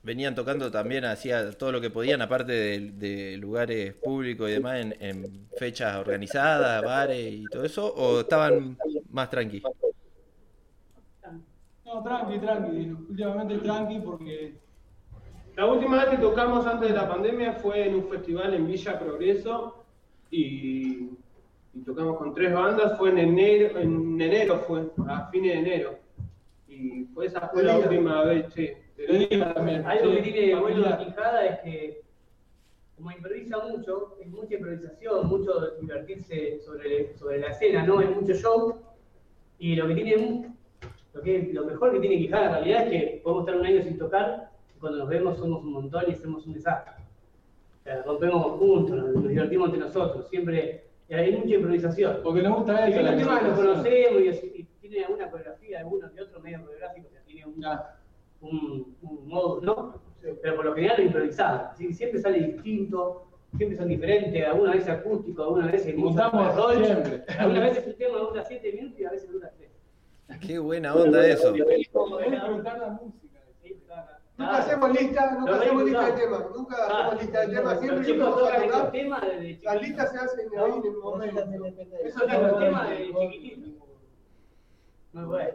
venían 0.04 0.36
tocando 0.36 0.72
también, 0.72 1.04
hacía 1.04 1.52
todo 1.52 1.74
lo 1.74 1.82
que 1.82 1.90
podían, 1.90 2.22
aparte 2.22 2.80
de, 2.80 3.38
lugares 3.38 3.94
públicos 3.96 4.50
y 4.50 4.54
demás, 4.54 4.86
en, 5.00 5.48
fechas 5.58 5.98
organizadas, 5.98 6.82
bares 6.84 7.34
y 7.34 7.44
todo 7.46 7.66
eso, 7.66 7.94
o 7.94 8.22
estaban 8.22 8.78
más 9.10 9.30
tranqui? 9.30 9.62
No, 11.84 12.04
tranqui, 12.04 12.40
tranqui, 12.40 12.96
últimamente 13.10 13.58
tranqui 13.58 14.00
porque 14.00 14.54
la 15.56 15.66
última 15.66 15.98
vez 16.06 16.10
que 16.12 16.18
tocamos 16.18 16.66
antes 16.68 16.90
de 16.90 16.96
la 16.96 17.10
pandemia 17.10 17.54
fue 17.54 17.88
en 17.88 17.96
un 17.96 18.08
festival 18.08 18.54
en 18.54 18.68
Villa 18.68 19.00
Progreso 19.00 19.87
y, 20.32 21.10
tocamos 21.86 22.18
con 22.18 22.34
tres 22.34 22.54
bandas, 22.54 22.98
fue 22.98 23.10
en 23.10 23.20
enero, 23.20 23.80
en 23.80 24.20
enero 24.22 24.60
fue, 24.68 24.88
a 25.08 25.30
fines 25.30 25.54
de 25.54 25.60
enero. 25.60 26.00
Y 26.68 27.06
fue 27.14 27.28
esa 27.28 27.48
fue 27.50 27.64
la 27.64 27.78
última 27.78 28.24
vez, 28.24 28.52
sí. 28.54 28.70
Algo 29.86 30.16
que 30.16 30.22
tiene 30.24 30.56
bueno 30.56 30.80
la 30.80 30.98
Quijada 30.98 31.46
es 31.46 31.60
que, 31.60 32.02
como 32.96 33.12
improvisa 33.12 33.60
mucho, 33.60 34.18
es 34.20 34.28
mucha 34.28 34.56
improvisación, 34.56 35.28
mucho 35.28 35.76
divertirse 35.80 36.60
sobre, 36.62 37.16
sobre 37.16 37.40
la 37.40 37.50
escena, 37.50 37.84
¿no? 37.84 38.02
Es 38.02 38.10
mucho 38.10 38.34
show. 38.34 38.82
Y 39.60 39.76
lo 39.76 39.88
que 39.88 39.96
tiene, 39.96 40.52
lo, 41.14 41.22
que, 41.22 41.50
lo 41.54 41.66
mejor 41.66 41.94
que 41.94 42.00
tiene 42.00 42.18
Quijada 42.18 42.46
en 42.46 42.52
realidad 42.54 42.84
es 42.84 42.90
que 42.90 43.22
podemos 43.24 43.48
estar 43.48 43.60
un 43.60 43.66
año 43.68 43.84
sin 43.84 43.98
tocar, 43.98 44.52
y 44.76 44.80
cuando 44.80 45.00
nos 45.00 45.10
vemos 45.10 45.38
somos 45.38 45.64
un 45.64 45.74
montón 45.74 46.06
y 46.08 46.14
hacemos 46.14 46.46
un 46.46 46.54
desastre. 46.54 47.07
Sea, 47.88 48.04
rompemos 48.04 48.60
juntos, 48.60 48.98
nos, 48.98 49.30
divertimos 49.30 49.70
entre 49.70 49.80
nosotros, 49.80 50.28
siempre 50.28 50.84
hay 51.10 51.32
mucha 51.32 51.56
improvisación. 51.56 52.20
Porque 52.22 52.42
nos 52.42 52.58
gusta 52.58 52.86
eso. 52.86 53.00
Y 53.00 53.04
los 53.04 53.16
temas 53.16 53.44
los 53.44 53.56
conocemos 53.58 54.22
y, 54.54 54.68
tiene 54.82 55.06
alguna 55.06 55.32
coreografía 55.32 55.80
de 55.80 55.86
uno 55.86 56.10
de 56.10 56.22
otro 56.22 56.42
medio 56.42 56.62
coreográfico, 56.64 57.08
que 57.10 57.20
tiene 57.22 57.46
una 57.46 57.96
un, 58.42 58.94
modo, 59.02 59.62
¿no? 59.62 60.02
Pero 60.42 60.56
por 60.58 60.66
lo 60.66 60.76
general 60.76 61.02
improvisado. 61.02 61.78
Siempre 61.78 62.20
sale 62.20 62.40
distinto, 62.40 63.26
siempre 63.56 63.78
son 63.78 63.88
diferentes, 63.88 64.46
algunas 64.46 64.76
veces 64.76 64.90
acústico, 64.90 65.44
algunas 65.44 65.72
veces 65.72 65.96
Mutamos 65.96 66.56
rol, 66.58 66.84
siempre. 66.86 67.24
Algunas 67.40 67.64
veces 67.70 67.88
el 67.88 67.96
tema 67.96 68.18
dura 68.18 68.44
7 68.44 68.74
minutos 68.74 69.00
y 69.00 69.06
a 69.06 69.12
veces 69.12 69.32
dura 69.32 69.50
3. 70.28 70.40
Qué 70.42 70.60
buena 70.60 70.94
onda 70.94 71.26
eso. 71.26 71.54
Nunca 74.38 74.58
hacemos 74.58 74.92
lista, 74.92 75.32
nunca 75.32 75.56
hacemos 75.56 75.84
lista 75.84 76.06
de 76.06 76.12
temas, 76.22 76.42
nunca 76.56 76.76
hacemos 76.86 77.22
lista 77.24 77.42
de 77.42 77.56
temas, 77.56 77.80
siempre 77.80 78.06
que 78.06 78.18
vamos 78.18 78.38
a 78.38 78.62
tocar. 78.62 78.94
Las 79.64 79.82
listas 79.82 80.12
se 80.12 80.18
hacen 80.18 80.50
ahí 80.60 80.72
en 80.72 80.86
el 80.86 80.98
momento. 80.98 81.42
Eso 82.04 82.28
es 82.28 82.54
un 82.54 82.60
tema 82.60 82.90
de 82.90 83.32
chiquitito. 83.32 83.88
Muy 85.14 85.26
bueno. 85.26 85.50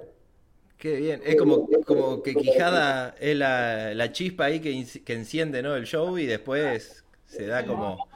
Qué 0.78 0.96
bien, 0.96 1.22
es 1.24 1.36
como, 1.36 1.68
como 1.86 2.24
que 2.24 2.34
Quijada 2.34 3.14
es 3.20 3.36
la, 3.36 3.94
la 3.94 4.10
chispa 4.10 4.46
ahí 4.46 4.58
que, 4.58 4.84
que, 5.04 5.12
enciende 5.12 5.62
¿no? 5.62 5.76
el 5.76 5.86
show 5.86 6.18
y 6.18 6.26
después 6.26 7.04
se 7.24 7.46
da 7.46 7.64
como... 7.64 8.08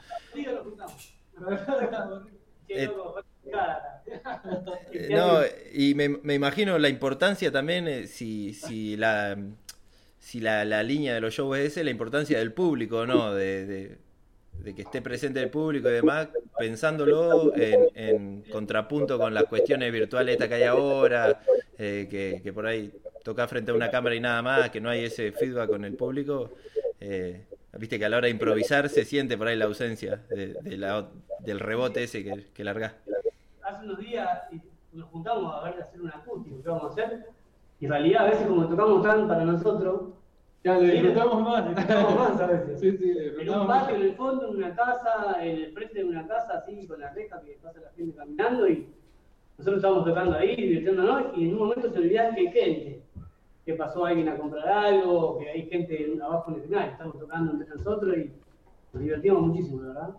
Eh, 2.67 2.89
no, 5.09 5.39
y 5.73 5.95
me, 5.95 6.09
me, 6.09 6.33
imagino 6.33 6.77
la 6.77 6.89
importancia 6.89 7.51
también, 7.53 7.87
eh, 7.87 8.07
si, 8.07 8.53
si, 8.53 8.97
la, 8.97 9.37
si 10.27 10.41
la, 10.41 10.65
la, 10.65 10.83
línea 10.83 11.13
de 11.13 11.21
los 11.21 11.33
shows 11.33 11.57
es 11.57 11.71
esa, 11.71 11.85
la 11.85 11.89
importancia 11.89 12.37
del 12.37 12.51
público, 12.51 13.05
¿no? 13.05 13.33
De, 13.33 13.97
de, 14.61 14.75
que 14.75 14.81
esté 14.81 15.01
presente 15.01 15.41
el 15.41 15.49
público 15.49 15.87
y 15.87 15.93
demás, 15.93 16.27
pensándolo 16.57 17.53
en, 17.55 18.41
contrapunto 18.51 19.17
con 19.17 19.33
las 19.33 19.45
cuestiones 19.45 19.89
virtuales 19.93 20.33
esta 20.33 20.49
que 20.49 20.55
hay 20.55 20.63
ahora, 20.63 21.39
eh, 21.77 22.07
que, 22.09 22.41
que, 22.43 22.51
por 22.51 22.65
ahí 22.65 22.91
toca 23.23 23.47
frente 23.47 23.71
a 23.71 23.73
una 23.73 23.89
cámara 23.89 24.15
y 24.15 24.19
nada 24.19 24.41
más, 24.41 24.69
que 24.69 24.81
no 24.81 24.89
hay 24.89 25.05
ese 25.05 25.31
feedback 25.31 25.69
con 25.69 25.85
el 25.85 25.93
público. 25.93 26.51
Eh, 26.99 27.45
Viste 27.77 27.97
que 27.97 28.05
a 28.05 28.09
la 28.09 28.17
hora 28.17 28.25
de 28.25 28.31
improvisar 28.31 28.89
se 28.89 29.05
siente 29.05 29.37
por 29.37 29.47
ahí 29.47 29.55
la 29.55 29.65
ausencia 29.65 30.21
del 30.29 31.59
rebote 31.59 32.03
ese 32.03 32.23
que, 32.25 32.47
que 32.53 32.63
largás. 32.65 32.95
Hace 33.61 33.85
unos 33.85 33.99
días 33.99 34.27
nos 34.91 35.07
juntamos 35.09 35.55
a 35.55 35.63
ver 35.63 35.75
de 35.75 35.83
hacer 35.83 36.01
un 36.01 36.09
acústico, 36.09 36.61
¿qué 36.61 36.69
vamos 36.69 36.83
a 36.85 36.87
hacer? 37.03 37.27
Y 37.79 37.85
en 37.85 37.91
realidad 37.91 38.25
a 38.25 38.29
veces 38.29 38.47
como 38.47 38.67
tocamos 38.67 39.03
tan 39.03 39.27
para 39.27 39.45
nosotros, 39.45 40.01
ya 40.63 40.75
lo 40.75 40.81
disfrutamos 40.81 41.43
más. 41.43 41.67
Disfrutamos 41.69 42.15
más 42.17 42.41
a 42.41 42.47
veces. 42.47 42.79
Sí, 42.79 42.97
sí, 42.97 43.13
en 43.39 43.49
un 43.49 43.67
patio, 43.67 43.95
en 43.95 44.01
el 44.01 44.15
fondo, 44.15 44.49
en 44.49 44.55
una 44.57 44.75
casa, 44.75 45.37
en 45.41 45.57
el 45.57 45.71
frente 45.73 45.99
de 45.99 46.05
una 46.05 46.27
casa, 46.27 46.57
así, 46.57 46.87
con 46.87 46.99
la 46.99 47.13
reja 47.13 47.39
que 47.41 47.57
pasa 47.61 47.79
la 47.79 47.91
gente 47.91 48.15
caminando 48.15 48.67
y 48.67 48.87
nosotros 49.57 49.77
estábamos 49.77 50.05
tocando 50.05 50.37
ahí, 50.37 50.55
divirtiéndonos, 50.55 51.37
y 51.37 51.45
en 51.45 51.53
un 51.53 51.59
momento 51.59 51.89
se 51.89 51.99
olvidaba 51.99 52.35
que 52.35 52.41
hay 52.41 52.51
gente, 52.51 53.01
que 53.65 53.73
pasó 53.73 54.05
alguien 54.05 54.29
a 54.29 54.37
comprar 54.37 54.67
algo, 54.67 55.39
que 55.39 55.49
hay 55.49 55.69
gente 55.69 56.19
abajo 56.21 56.51
en 56.51 56.55
el 56.55 56.61
escenario, 56.61 56.91
estamos 56.91 57.19
tocando 57.19 57.51
entre 57.53 57.69
nosotros 57.69 58.17
y 58.17 58.31
nos 58.93 59.03
divertimos 59.03 59.41
muchísimo, 59.41 59.81
¿verdad? 59.81 60.09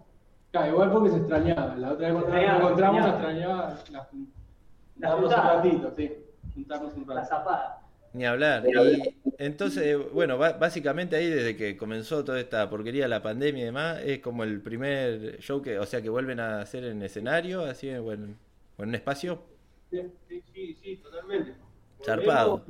Claro, 0.50 0.72
igual 0.72 0.92
porque 0.92 1.10
se 1.10 1.16
extrañaba, 1.18 1.76
la 1.76 1.92
otra 1.92 2.12
vez 2.12 2.22
cuando 2.22 2.40
nos 2.40 2.56
encontramos 2.56 3.02
se 3.04 3.10
extrañaba 3.10 3.68
las, 3.90 3.90
las, 3.90 5.18
un 5.22 5.30
ratito, 5.30 5.92
sí, 5.96 6.12
juntarnos 6.58 6.94
un 6.94 7.06
rato. 7.06 7.14
La 7.14 7.24
zapada. 7.24 7.82
Ni 8.12 8.24
hablar. 8.24 8.64
Y 8.66 9.14
entonces, 9.38 9.96
bueno, 10.12 10.38
básicamente 10.38 11.14
ahí 11.16 11.28
desde 11.28 11.56
que 11.56 11.76
comenzó 11.76 12.24
toda 12.24 12.40
esta 12.40 12.68
porquería, 12.68 13.06
la 13.06 13.22
pandemia 13.22 13.62
y 13.62 13.66
demás, 13.66 14.00
es 14.04 14.20
como 14.20 14.44
el 14.44 14.60
primer 14.60 15.38
show 15.40 15.62
que, 15.62 15.78
o 15.78 15.86
sea, 15.86 16.02
que 16.02 16.08
vuelven 16.08 16.40
a 16.40 16.60
hacer 16.60 16.84
en 16.84 17.02
escenario, 17.02 17.64
así, 17.64 17.94
bueno, 17.98 18.34
¿O 18.76 18.84
en 18.84 18.90
un 18.90 18.94
espacio? 18.94 19.42
Sí, 19.90 20.00
sí, 20.54 20.78
sí, 20.80 20.96
totalmente. 20.96 21.54
Zarpado. 22.04 22.64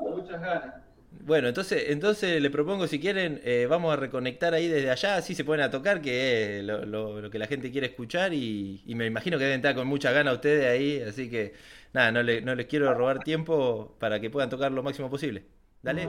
Muchas 0.00 0.40
ganas. 0.40 0.74
Bueno, 1.20 1.48
entonces, 1.48 1.84
entonces 1.88 2.42
le 2.42 2.50
propongo, 2.50 2.86
si 2.86 3.00
quieren, 3.00 3.40
eh, 3.44 3.66
vamos 3.68 3.92
a 3.92 3.96
reconectar 3.96 4.52
ahí 4.52 4.68
desde 4.68 4.90
allá, 4.90 5.16
así 5.16 5.34
se 5.34 5.44
pueden 5.44 5.64
a 5.64 5.70
tocar, 5.70 6.02
que 6.02 6.58
es 6.58 6.64
lo, 6.64 6.84
lo, 6.84 7.30
que 7.30 7.38
la 7.38 7.46
gente 7.46 7.70
quiere 7.70 7.86
escuchar 7.86 8.34
y, 8.34 8.82
y, 8.84 8.94
me 8.94 9.06
imagino 9.06 9.38
que 9.38 9.44
deben 9.44 9.60
estar 9.60 9.74
con 9.74 9.86
mucha 9.86 10.10
gana 10.12 10.32
ustedes 10.32 10.66
ahí, 10.66 11.00
así 11.00 11.30
que 11.30 11.54
nada, 11.94 12.12
no, 12.12 12.22
no 12.22 12.54
les 12.54 12.66
quiero 12.66 12.92
robar 12.94 13.20
tiempo 13.24 13.96
para 13.98 14.20
que 14.20 14.30
puedan 14.30 14.50
tocar 14.50 14.72
lo 14.72 14.82
máximo 14.82 15.08
posible. 15.10 15.46
Dale. 15.82 16.08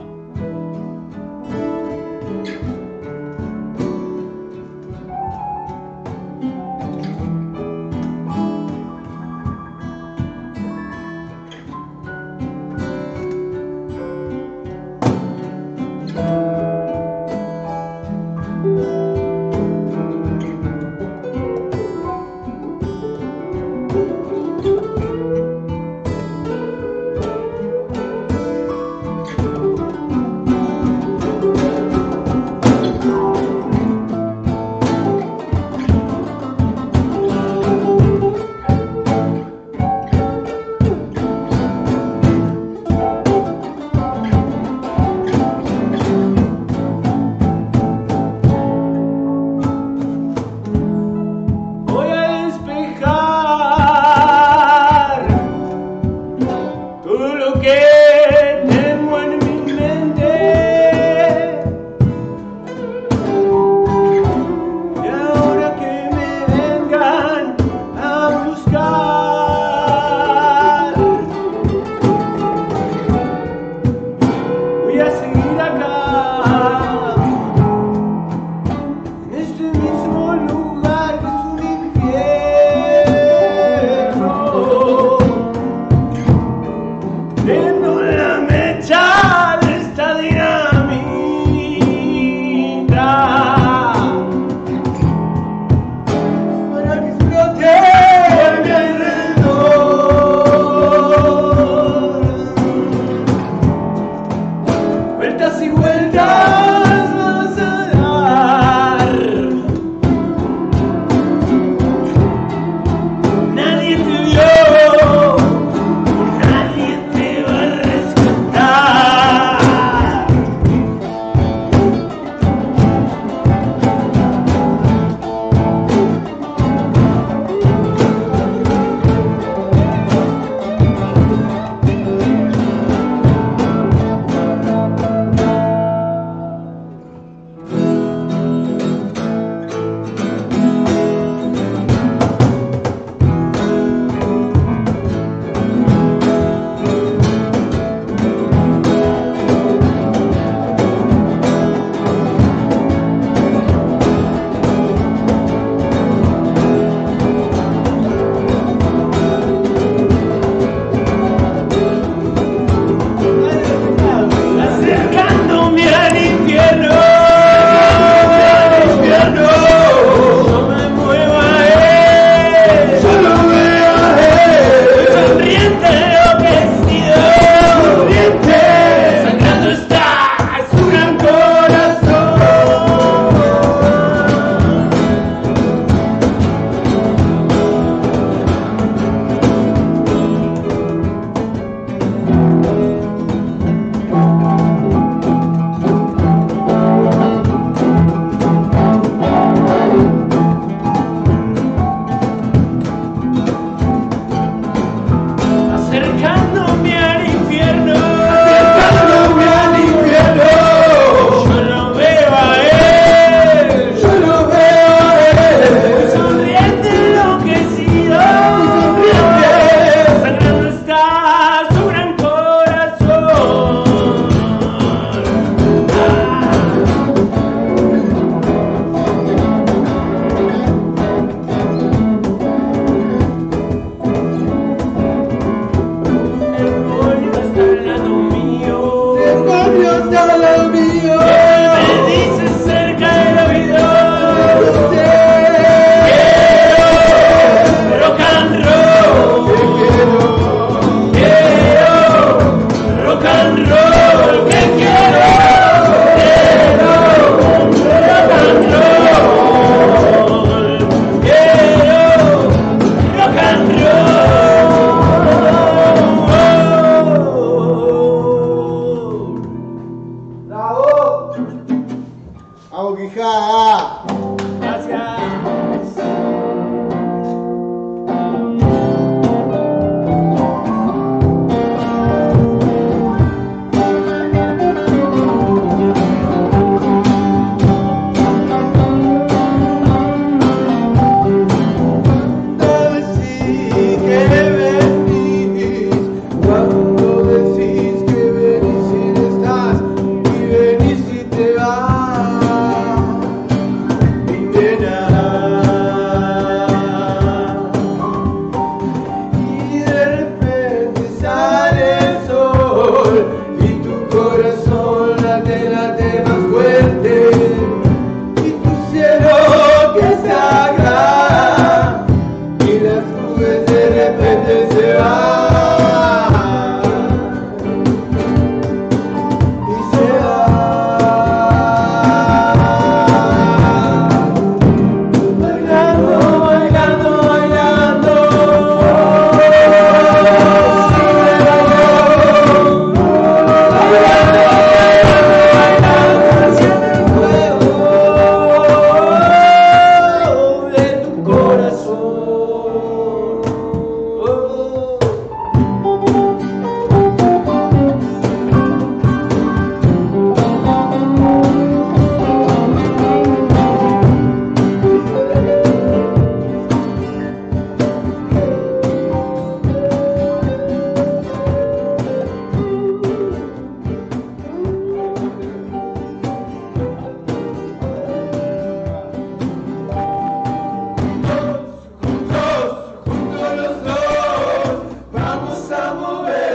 amo 385.86 386.28
eu. 386.28 386.45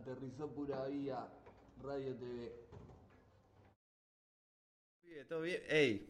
Aterrizó 0.00 0.48
Pura 0.48 0.86
Vía, 0.86 1.18
Radio 1.84 2.14
TV. 2.14 2.52
¿Todo 5.28 5.42
bien? 5.42 5.60
Ey. 5.68 6.06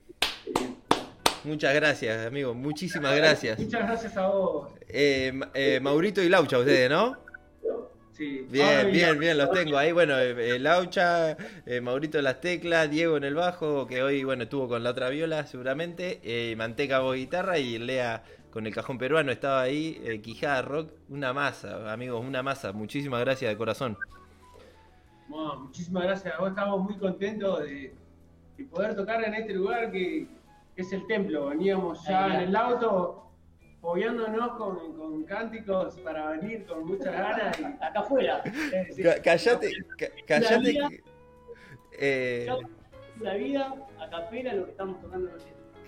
Muchas 1.42 1.74
gracias, 1.74 2.24
amigo. 2.24 2.54
Muchísimas 2.54 3.16
gracias. 3.16 3.58
Muchas 3.58 3.82
gracias 3.82 4.16
a 4.16 4.28
vos. 4.28 4.70
Eh, 4.88 5.32
eh, 5.54 5.80
Maurito 5.82 6.22
y 6.22 6.28
Laucha, 6.28 6.58
ustedes, 6.58 6.88
¿no? 6.88 7.18
Sí. 8.12 8.46
Bien, 8.48 8.92
bien, 8.92 9.18
bien, 9.18 9.36
los 9.36 9.50
tengo 9.50 9.76
ahí. 9.76 9.90
Bueno, 9.90 10.16
eh, 10.18 10.60
Laucha, 10.60 11.36
Maurito 11.82 12.18
en 12.18 12.24
las 12.24 12.40
teclas, 12.40 12.88
Diego 12.88 13.16
en 13.16 13.24
el 13.24 13.34
bajo, 13.34 13.88
que 13.88 14.04
hoy, 14.04 14.22
bueno, 14.22 14.44
estuvo 14.44 14.68
con 14.68 14.84
la 14.84 14.90
otra 14.90 15.08
viola 15.08 15.48
seguramente, 15.48 16.54
Manteca 16.56 17.00
voz 17.00 17.16
guitarra 17.16 17.58
y 17.58 17.78
Lea 17.78 18.22
con 18.50 18.66
el 18.66 18.74
cajón 18.74 18.98
peruano 18.98 19.30
estaba 19.30 19.62
ahí, 19.62 20.20
Quijada 20.22 20.62
Rock, 20.62 20.92
una 21.08 21.32
masa, 21.32 21.92
amigos, 21.92 22.24
una 22.24 22.42
masa. 22.42 22.72
Muchísimas 22.72 23.20
gracias 23.20 23.50
de 23.50 23.56
corazón. 23.56 23.96
muchísimas 25.28 26.04
gracias. 26.04 26.38
Vos 26.38 26.50
estamos 26.50 26.80
muy 26.80 26.98
contentos 26.98 27.60
de, 27.60 27.94
poder 28.70 28.94
tocar 28.94 29.22
en 29.24 29.34
este 29.34 29.54
lugar 29.54 29.90
que, 29.90 30.26
es 30.76 30.92
el 30.92 31.06
templo. 31.06 31.48
Veníamos 31.48 32.02
ya 32.06 32.36
en 32.36 32.48
el 32.48 32.56
auto 32.56 33.30
fogueándonos 33.82 34.52
con, 34.52 34.96
con, 34.96 35.24
cánticos 35.24 35.98
para 36.00 36.30
venir 36.30 36.64
con 36.64 36.86
muchas 36.86 37.12
ganas. 37.12 37.58
Acá 37.80 38.00
afuera. 38.00 38.42
Callate, 39.22 39.72
callate. 40.26 41.02
Eh... 41.98 42.48
La 43.20 43.34
vida, 43.34 43.74
a 43.98 44.08
capela, 44.08 44.54
lo 44.54 44.64
que 44.64 44.70
estamos 44.70 44.98
tocando 45.02 45.30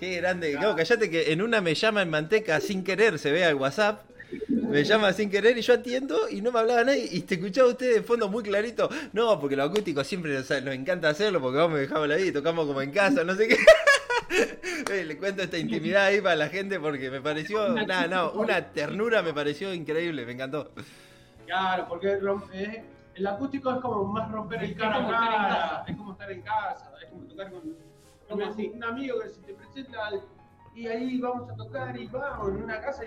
Qué 0.03 0.17
grande. 0.17 0.59
No, 0.61 0.75
callate 0.75 1.09
que 1.09 1.33
en 1.33 1.41
una 1.41 1.61
me 1.61 1.77
llama 1.77 2.03
en 2.03 2.11
manteca 2.11 2.59
sin 2.59 2.83
querer, 2.83 3.21
se 3.21 3.31
ve 3.31 3.45
al 3.45 3.55
WhatsApp. 3.55 4.03
Me 4.49 4.83
llama 4.83 5.13
sin 5.13 5.31
querer 5.31 5.57
y 5.57 5.63
yo 5.63 5.75
atiendo 5.75 6.29
y 6.29 6.43
no 6.43 6.51
me 6.51 6.59
hablaba 6.59 6.83
nadie 6.83 7.09
y 7.09 7.21
te 7.21 7.37
escuchaba 7.37 7.69
usted 7.69 7.95
de 7.95 8.03
fondo 8.03 8.29
muy 8.29 8.43
clarito. 8.43 8.91
No, 9.13 9.39
porque 9.39 9.55
lo 9.55 9.63
acústico 9.63 10.03
siempre 10.03 10.35
nos, 10.35 10.51
encanta 10.51 11.09
hacerlo 11.09 11.41
porque 11.41 11.59
vamos 11.59 11.75
me 11.75 11.81
dejamos 11.83 12.09
la 12.09 12.17
vida 12.17 12.27
y 12.27 12.33
tocamos 12.33 12.67
como 12.67 12.83
en 12.83 12.91
casa, 12.91 13.23
no 13.23 13.37
sé 13.37 13.47
qué. 13.47 13.57
Le 15.05 15.17
cuento 15.19 15.45
esta 15.45 15.57
intimidad 15.57 16.07
ahí 16.07 16.21
para 16.21 16.35
la 16.35 16.49
gente 16.49 16.81
porque 16.81 17.09
me 17.09 17.21
pareció, 17.21 17.69
nada, 17.69 18.09
no, 18.09 18.33
una 18.33 18.73
ternura 18.73 19.23
me 19.23 19.33
pareció 19.33 19.73
increíble, 19.73 20.27
me 20.27 20.33
encantó. 20.33 20.73
Claro, 21.47 21.87
porque 21.89 22.19
eh, 22.55 22.85
el 23.15 23.27
acústico 23.29 23.71
es 23.71 23.81
como 23.81 24.03
más 24.07 24.29
romper 24.33 24.65
el 24.65 24.75
cara 24.75 24.97
a 24.97 25.09
cara, 25.09 25.85
es 25.87 25.97
como 25.97 26.11
estar 26.11 26.33
en 26.33 26.43
casa, 26.43 26.91
es 27.01 27.09
como 27.09 27.23
tocar 27.27 27.53
con, 27.53 27.92
un 28.35 28.85
amigo 28.85 29.21
que 29.21 29.29
se 29.29 29.41
te 29.41 29.55
presenta 29.55 30.11
y 30.75 30.87
ahí 30.87 31.19
vamos 31.19 31.51
a 31.51 31.55
tocar 31.55 31.97
y 31.99 32.07
vamos 32.07 32.49
en 32.49 32.63
una 32.63 32.81
casa 32.81 33.05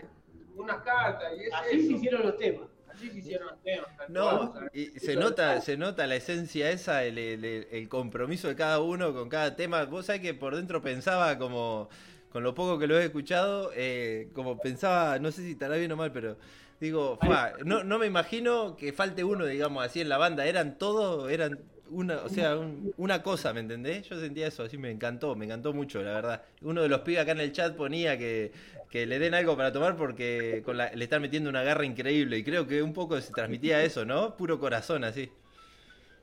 unas 0.57 0.78
cartas 0.84 1.34
y 1.38 1.51
Así 1.51 1.88
se 1.88 1.93
hicieron 1.93 2.23
los 2.23 2.38
temas. 2.38 2.69
Así 2.93 3.09
se 3.09 3.17
hicieron 3.17 3.47
los 3.47 3.61
temas. 3.61 3.88
No, 4.07 4.53
y 4.73 4.88
se 4.99 5.15
nota, 5.15 5.59
se 5.61 5.78
nota 5.78 6.07
la 6.07 6.15
esencia 6.15 6.69
esa, 6.71 7.03
el, 7.03 7.17
el, 7.17 7.89
compromiso 7.89 8.47
de 8.47 8.55
cada 8.55 8.80
uno 8.80 9.13
con 9.13 9.28
cada 9.30 9.55
tema. 9.55 9.84
Vos 9.86 10.05
sabés 10.05 10.21
que 10.21 10.34
por 10.34 10.55
dentro 10.55 10.82
pensaba 10.82 11.38
como, 11.38 11.89
con 12.32 12.43
lo 12.43 12.53
poco 12.53 12.80
que 12.80 12.88
lo 12.88 12.97
he 12.97 13.05
escuchado, 13.05 13.71
eh, 13.76 14.30
como 14.34 14.59
pensaba, 14.59 15.19
no 15.19 15.32
sé 15.32 15.41
si 15.41 15.51
estará 15.51 15.76
bien 15.76 15.91
o 15.91 15.97
mal, 15.97 16.11
pero 16.11 16.38
digo, 16.80 17.19
no, 17.65 17.84
no 17.84 17.99
me 17.99 18.05
imagino 18.05 18.78
que 18.78 18.93
falte 18.93 19.23
uno, 19.23 19.45
digamos, 19.45 19.86
así 19.86 19.99
en 19.99 20.09
la 20.09 20.17
banda. 20.17 20.45
Eran 20.45 20.78
todos, 20.78 21.30
eran 21.30 21.59
una, 21.89 22.17
o 22.23 22.29
sea, 22.29 22.57
una 22.97 23.21
cosa, 23.21 23.53
¿me 23.53 23.59
entendés? 23.59 24.07
Yo 24.07 24.19
sentía 24.19 24.47
eso, 24.47 24.63
así 24.63 24.77
me 24.77 24.91
encantó, 24.91 25.36
me 25.36 25.45
encantó 25.45 25.73
mucho, 25.73 26.01
la 26.01 26.13
verdad. 26.13 26.43
Uno 26.61 26.81
de 26.81 26.89
los 26.89 27.01
pibes 27.01 27.21
acá 27.21 27.31
en 27.31 27.41
el 27.41 27.51
chat 27.51 27.75
ponía 27.75 28.17
que, 28.17 28.51
que 28.89 29.05
le 29.05 29.19
den 29.19 29.33
algo 29.33 29.55
para 29.55 29.71
tomar 29.71 29.95
porque 29.95 30.61
con 30.65 30.77
la, 30.77 30.91
le 30.91 31.03
están 31.03 31.21
metiendo 31.21 31.49
una 31.49 31.63
garra 31.63 31.86
increíble 31.86 32.38
y 32.38 32.43
creo 32.43 32.67
que 32.67 32.81
un 32.81 32.93
poco 32.93 33.19
se 33.21 33.31
transmitía 33.31 33.83
eso, 33.83 34.05
¿no? 34.05 34.36
Puro 34.36 34.59
corazón, 34.59 35.03
así. 35.03 35.29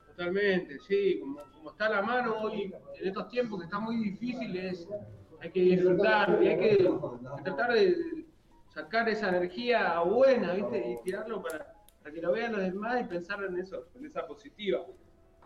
Totalmente, 0.07 0.77
sí, 0.79 1.19
como, 1.19 1.41
como 1.53 1.71
está 1.71 1.89
la 1.89 2.01
mano 2.01 2.37
hoy, 2.39 2.73
en 2.99 3.07
estos 3.07 3.29
tiempos 3.29 3.59
que 3.59 3.65
están 3.65 3.83
muy 3.83 3.97
difíciles, 3.97 4.87
hay 5.41 5.51
que 5.51 5.61
disfrutar 5.61 6.39
y 6.41 6.47
hay 6.47 6.59
que, 6.59 6.89
tratar 7.43 7.73
de 7.73 8.25
sacar 8.73 9.09
esa 9.09 9.29
energía 9.29 9.99
buena, 9.99 10.53
¿viste? 10.53 10.91
Y 10.91 11.03
tirarlo 11.03 11.41
para, 11.41 11.73
para 12.01 12.13
que 12.13 12.21
lo 12.21 12.31
vean 12.31 12.51
los 12.51 12.61
demás 12.61 13.01
y 13.01 13.05
pensar 13.05 13.43
en 13.43 13.57
eso, 13.57 13.87
en 13.95 14.05
esa 14.05 14.27
positiva 14.27 14.85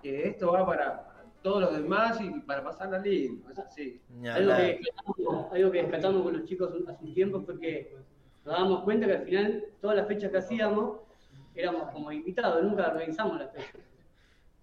que 0.01 0.27
esto 0.27 0.51
va 0.51 0.65
para 0.65 1.07
todos 1.41 1.61
los 1.61 1.73
demás 1.73 2.19
y 2.21 2.29
para 2.41 2.63
pasar 2.63 2.89
la 2.89 2.99
lindo, 2.99 3.49
es 3.49 3.59
así. 3.59 4.01
Algo 4.29 4.55
que, 4.55 4.81
algo 5.51 5.71
que 5.71 5.77
despertamos 5.77 6.23
con 6.23 6.37
los 6.37 6.45
chicos 6.45 6.71
hace 6.87 7.05
un 7.05 7.13
tiempo 7.13 7.41
fue 7.41 7.59
que 7.59 7.95
nos 8.45 8.55
dábamos 8.55 8.83
cuenta 8.83 9.07
que 9.07 9.13
al 9.13 9.23
final 9.23 9.65
todas 9.81 9.97
las 9.97 10.07
fechas 10.07 10.31
que 10.31 10.37
hacíamos 10.37 10.99
éramos 11.55 11.89
como 11.91 12.11
invitados, 12.11 12.63
nunca 12.63 12.87
organizamos 12.87 13.39
las 13.39 13.51
fechas. 13.51 13.81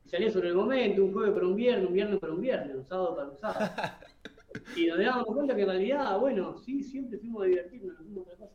salía 0.07 0.31
sobre 0.31 0.49
el 0.49 0.55
momento, 0.55 1.05
un 1.05 1.13
jueves 1.13 1.33
para 1.33 1.47
un 1.47 1.57
viernes, 1.57 1.87
un 1.87 1.95
viernes 1.95 2.19
para 2.21 2.33
un 2.33 2.41
viernes, 2.41 2.77
un 2.77 2.85
sábado 2.85 3.17
para 3.17 3.29
un 3.29 3.37
sábado. 3.37 3.71
Y 4.77 4.87
nos 4.87 4.99
dábamos 4.99 5.27
cuenta 5.27 5.57
que 5.57 5.63
en 5.63 5.69
realidad, 5.69 6.17
bueno, 6.21 6.57
sí, 6.57 6.81
siempre 6.81 7.19
fuimos 7.19 7.43
a 7.43 7.47
divertirnos, 7.47 7.99
no 7.99 8.05
fuimos 8.05 8.23
otra 8.23 8.37
cosa. 8.37 8.55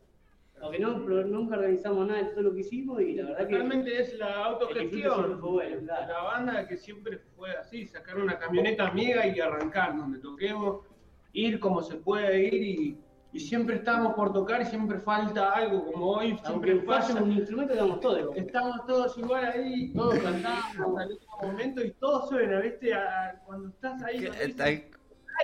Aunque 0.62 0.80
no, 0.80 0.98
nunca 0.98 1.56
organizamos 1.56 2.08
nada 2.08 2.24
de 2.24 2.30
todo 2.32 2.42
lo 2.44 2.54
que 2.54 2.62
hicimos 2.62 3.02
y 3.02 3.14
la 3.14 3.26
verdad 3.26 3.48
que. 3.48 3.56
Realmente 3.56 4.02
es 4.02 4.18
la 4.18 4.46
autogestión 4.46 5.40
bueno, 5.42 5.82
la 5.86 6.22
banda 6.24 6.68
que 6.68 6.78
siempre 6.78 7.20
fue 7.36 7.52
así: 7.52 7.88
sacar 7.88 8.18
una 8.18 8.38
camioneta 8.38 8.88
amiga 8.88 9.26
y 9.26 9.40
arrancar 9.40 9.96
donde 9.96 10.20
toquemos, 10.20 10.86
ir 11.34 11.60
como 11.60 11.82
se 11.82 11.96
puede 11.96 12.46
ir 12.46 12.54
y, 12.64 12.98
y 13.32 13.40
siempre 13.40 13.76
estamos 13.76 14.14
por 14.16 14.34
tocar 14.34 14.62
y 14.62 14.66
siempre 14.66 15.00
falta 15.00 15.52
algo, 15.52 15.86
como 15.92 16.12
hoy. 16.12 16.38
Aunque 16.46 16.76
pase 16.76 17.14
un 17.14 17.32
instrumento, 17.32 17.74
estamos 17.74 18.00
todos. 18.02 18.36
Estamos 18.36 18.86
todos 18.86 19.18
igual 19.18 19.46
ahí, 19.46 19.94
todos 19.94 20.20
cantamos 20.20 20.98
al 21.00 21.12
último 21.12 21.38
momento 21.42 21.84
y 21.84 21.92
todo 21.92 22.28
suena, 22.28 22.60
¿viste? 22.60 22.92
cuando 23.46 23.70
estás 23.70 24.02
ahí, 24.04 24.28
cuando 24.28 24.64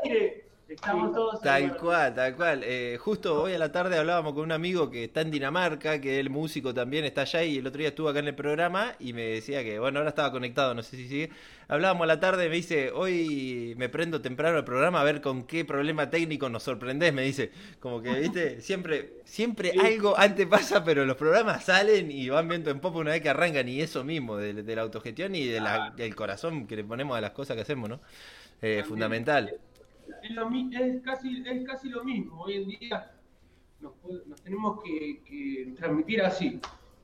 aire 0.04 0.45
Estamos 0.68 1.14
todos 1.14 1.42
tal 1.42 1.78
cual, 1.78 2.16
tal 2.16 2.36
cual. 2.36 2.62
Eh, 2.64 2.98
justo 3.00 3.40
hoy 3.40 3.54
a 3.54 3.60
la 3.60 3.72
tarde 3.72 4.00
hablábamos 4.00 4.34
con 4.34 4.46
un 4.46 4.52
amigo 4.52 4.90
que 4.90 5.04
está 5.04 5.22
en 5.22 5.30
Dinamarca, 5.30 6.02
que 6.02 6.20
el 6.20 6.32
músico 6.32 6.74
también 6.74 7.06
está 7.06 7.22
allá 7.22 7.44
y 7.44 7.60
el 7.60 7.68
otro 7.68 7.80
día 7.80 7.90
estuvo 7.90 8.10
acá 8.10 8.18
en 8.18 8.30
el 8.30 8.34
programa 8.34 8.96
y 9.00 9.14
me 9.14 9.22
decía 9.22 9.64
que, 9.64 9.78
bueno, 9.78 10.00
ahora 10.00 10.10
estaba 10.10 10.32
conectado, 10.32 10.74
no 10.74 10.82
sé 10.82 10.98
si 10.98 11.08
sigue. 11.08 11.30
Hablábamos 11.68 12.06
a 12.06 12.08
la 12.08 12.20
tarde, 12.20 12.50
me 12.50 12.56
dice, 12.56 12.90
hoy 12.90 13.76
me 13.78 13.90
prendo 13.90 14.22
temprano 14.22 14.58
al 14.58 14.66
programa 14.66 15.02
a 15.02 15.04
ver 15.04 15.22
con 15.22 15.44
qué 15.44 15.66
problema 15.66 16.10
técnico 16.10 16.50
nos 16.50 16.64
sorprendés, 16.64 17.14
me 17.14 17.22
dice. 17.22 17.52
Como 17.80 18.02
que, 18.02 18.20
viste, 18.20 18.60
siempre, 18.62 19.18
siempre 19.24 19.72
algo 19.80 20.18
antes 20.18 20.48
pasa, 20.48 20.84
pero 20.84 21.06
los 21.06 21.16
programas 21.16 21.64
salen 21.64 22.10
y 22.10 22.28
van 22.30 22.48
viendo 22.48 22.72
en 22.72 22.80
popa 22.80 22.98
una 22.98 23.12
vez 23.12 23.22
que 23.22 23.30
arrancan 23.30 23.70
y 23.70 23.82
eso 23.82 24.04
mismo, 24.04 24.38
de, 24.38 24.76
la 24.76 24.82
autogestión 24.82 25.36
y 25.36 25.46
de 25.46 25.62
del 25.96 26.16
corazón 26.16 26.66
que 26.66 26.76
le 26.76 26.84
ponemos 26.84 27.16
a 27.16 27.22
las 27.22 27.32
cosas 27.32 27.56
que 27.56 27.62
hacemos, 27.62 27.88
¿no? 27.88 28.00
Eh, 28.64 28.84
fundamental 28.88 29.60
es, 30.22 31.02
casi, 31.04 31.44
es 31.46 31.68
casi 31.68 31.90
lo 31.90 32.04
mismo. 32.04 32.42
Hoy 32.42 32.56
en 32.56 32.68
día 32.68 33.12
nos, 33.80 33.94
tenemos 34.44 34.80
que, 34.84 35.74
transmitir 35.78 36.22
así. 36.22 36.60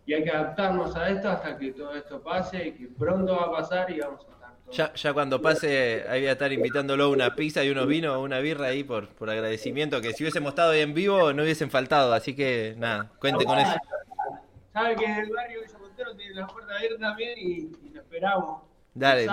Y 0.05 0.13
hay 0.13 0.23
que 0.23 0.31
adaptarnos 0.31 0.95
a 0.95 1.09
esto 1.09 1.29
hasta 1.29 1.57
que 1.57 1.71
todo 1.71 1.95
esto 1.95 2.21
pase, 2.21 2.67
y 2.67 2.71
que 2.73 2.87
pronto 2.87 3.35
va 3.35 3.43
a 3.43 3.51
pasar 3.51 3.91
y 3.91 3.99
vamos 3.99 4.25
a 4.27 4.31
estar 4.31 4.53
Ya, 4.71 4.93
ya 4.93 5.13
cuando 5.13 5.41
pase, 5.41 6.03
ahí 6.09 6.21
voy 6.21 6.29
a 6.29 6.31
estar 6.33 6.51
invitándolo 6.51 7.05
a 7.05 7.09
una 7.09 7.35
pizza 7.35 7.63
y 7.63 7.69
unos 7.69 7.87
vinos 7.87 8.17
o 8.17 8.21
una 8.21 8.39
birra 8.39 8.67
ahí 8.67 8.83
por, 8.83 9.09
por 9.09 9.29
agradecimiento, 9.29 10.01
que 10.01 10.13
si 10.13 10.23
hubiésemos 10.23 10.49
estado 10.49 10.71
ahí 10.71 10.81
en 10.81 10.93
vivo 10.93 11.33
no 11.33 11.43
hubiesen 11.43 11.69
faltado, 11.69 12.13
así 12.13 12.35
que 12.35 12.75
nada, 12.77 13.11
cuente 13.19 13.45
con 13.45 13.59
eso. 13.59 13.75
Sabe 14.73 14.95
que 14.95 15.05
en 15.05 15.11
el 15.11 15.29
barrio 15.29 15.61
Villa 15.61 15.77
Montero 15.77 16.15
tiene 16.15 16.33
la 16.33 16.47
puerta 16.47 16.75
abierta 16.75 16.99
también 16.99 17.37
y, 17.37 17.91
lo 17.93 18.01
esperamos. 18.01 18.63
Dale. 18.93 19.27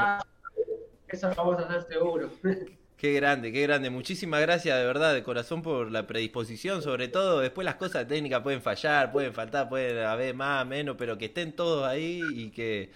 Eso 1.07 1.29
lo 1.29 1.35
vamos 1.35 1.59
a 1.61 1.62
hacer 1.62 1.83
seguro. 1.83 2.31
Qué 2.99 3.13
grande, 3.13 3.53
qué 3.53 3.63
grande. 3.63 3.91
Muchísimas 3.91 4.41
gracias 4.41 4.77
de 4.77 4.85
verdad, 4.85 5.15
de 5.15 5.23
corazón, 5.23 5.63
por 5.63 5.89
la 5.93 6.09
predisposición, 6.09 6.83
sobre 6.83 7.07
todo. 7.07 7.39
Después 7.39 7.65
las 7.65 7.77
cosas 7.77 8.09
técnicas 8.09 8.43
pueden 8.43 8.61
fallar, 8.61 9.13
pueden 9.13 9.33
faltar, 9.33 9.69
pueden 9.69 10.05
haber 10.05 10.35
más, 10.35 10.67
menos, 10.67 10.97
pero 10.99 11.17
que 11.17 11.27
estén 11.27 11.53
todos 11.53 11.87
ahí 11.87 12.21
y 12.35 12.51
que, 12.51 12.91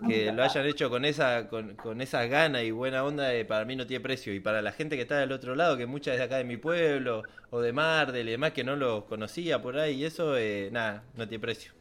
lo 0.00 0.44
hayan 0.44 0.64
hecho 0.64 0.88
con 0.88 1.04
esa 1.04 1.48
con, 1.48 1.74
con 1.74 2.00
esa 2.00 2.24
gana 2.26 2.62
y 2.62 2.70
buena 2.70 3.02
onda, 3.02 3.34
eh, 3.34 3.44
para 3.44 3.64
mí 3.64 3.74
no 3.74 3.84
tiene 3.84 4.00
precio. 4.00 4.32
Y 4.32 4.38
para 4.38 4.62
la 4.62 4.70
gente 4.70 4.94
que 4.94 5.02
está 5.02 5.18
del 5.18 5.32
otro 5.32 5.56
lado, 5.56 5.76
que 5.76 5.86
muchas 5.86 6.16
de 6.16 6.22
acá 6.22 6.36
de 6.36 6.44
mi 6.44 6.56
pueblo, 6.56 7.24
o 7.50 7.60
de 7.60 7.72
Mardel 7.72 8.28
y 8.28 8.30
demás, 8.30 8.52
que 8.52 8.62
no 8.62 8.76
lo 8.76 9.06
conocía 9.06 9.60
por 9.60 9.76
ahí, 9.76 9.96
y 9.96 10.04
eso, 10.04 10.36
eh, 10.36 10.68
nada, 10.70 11.02
no 11.16 11.26
tiene 11.26 11.42
precio. 11.42 11.72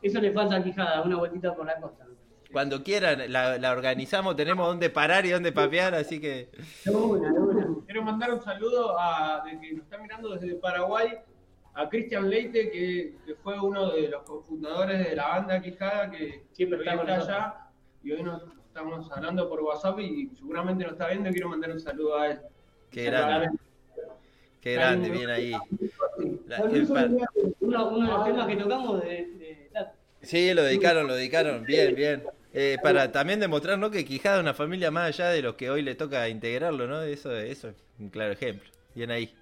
Eso 0.00 0.18
le 0.18 0.32
falta 0.32 0.56
a 0.56 0.64
Quijada, 0.64 1.02
una 1.02 1.16
vueltita 1.16 1.54
por 1.54 1.66
la 1.66 1.76
costa. 1.76 2.06
Cuando 2.52 2.82
quieran, 2.84 3.32
la, 3.32 3.72
organizamos, 3.72 4.36
tenemos 4.36 4.66
dónde 4.66 4.90
parar 4.90 5.24
y 5.24 5.30
dónde 5.30 5.52
papear, 5.52 5.94
así 5.94 6.20
que. 6.20 6.50
Quiero 6.84 8.02
mandar 8.02 8.32
un 8.32 8.42
saludo 8.42 8.98
a 8.98 9.42
de 9.44 9.58
que 9.58 9.72
nos 9.72 9.84
está 9.84 9.98
mirando 9.98 10.30
desde 10.36 10.54
Paraguay 10.56 11.18
a 11.74 11.88
Cristian 11.88 12.28
Leite, 12.28 12.70
que, 12.70 13.14
fue 13.42 13.58
uno 13.58 13.90
de 13.90 14.08
los 14.08 14.22
cofundadores 14.22 15.08
de 15.08 15.16
la 15.16 15.28
banda 15.28 15.62
Quijada, 15.62 16.10
que 16.10 16.44
siempre 16.52 16.78
está 16.78 16.92
allá 16.92 17.54
y 18.02 18.12
hoy 18.12 18.22
nos 18.22 18.42
estamos 18.66 19.10
hablando 19.10 19.48
por 19.48 19.60
WhatsApp 19.60 19.98
y 20.00 20.30
seguramente 20.36 20.84
nos 20.84 20.92
está 20.94 21.08
viendo 21.08 21.30
quiero 21.30 21.48
mandar 21.48 21.70
un 21.70 21.80
saludo 21.80 22.18
a 22.18 22.28
él. 22.28 22.40
Qué 22.90 23.04
grande. 23.04 23.50
Qué 24.60 24.74
grande, 24.74 25.10
bien 25.10 25.30
ahí. 25.30 25.52
uno, 27.60 27.90
de 27.90 28.06
los 28.06 28.24
temas 28.24 28.46
que 28.46 28.56
tocamos 28.56 29.02
de 29.02 29.58
Sí, 30.22 30.54
lo 30.54 30.62
dedicaron, 30.62 31.08
lo 31.08 31.14
dedicaron. 31.16 31.64
Bien, 31.64 31.94
bien. 31.94 32.22
Eh, 32.54 32.76
para 32.82 33.10
también 33.10 33.40
demostrar 33.40 33.78
¿no? 33.78 33.90
que 33.90 34.04
Quijada 34.04 34.36
es 34.36 34.42
una 34.42 34.52
familia 34.54 34.90
más 34.90 35.08
allá 35.08 35.30
de 35.30 35.40
los 35.40 35.54
que 35.54 35.70
hoy 35.70 35.82
le 35.82 35.94
toca 35.94 36.28
integrarlo, 36.28 36.86
¿no? 36.86 37.00
Eso, 37.02 37.34
eso 37.34 37.68
es 37.68 37.76
un 37.98 38.10
claro 38.10 38.32
ejemplo. 38.32 38.68
Bien 38.94 39.10
ahí. 39.10 39.34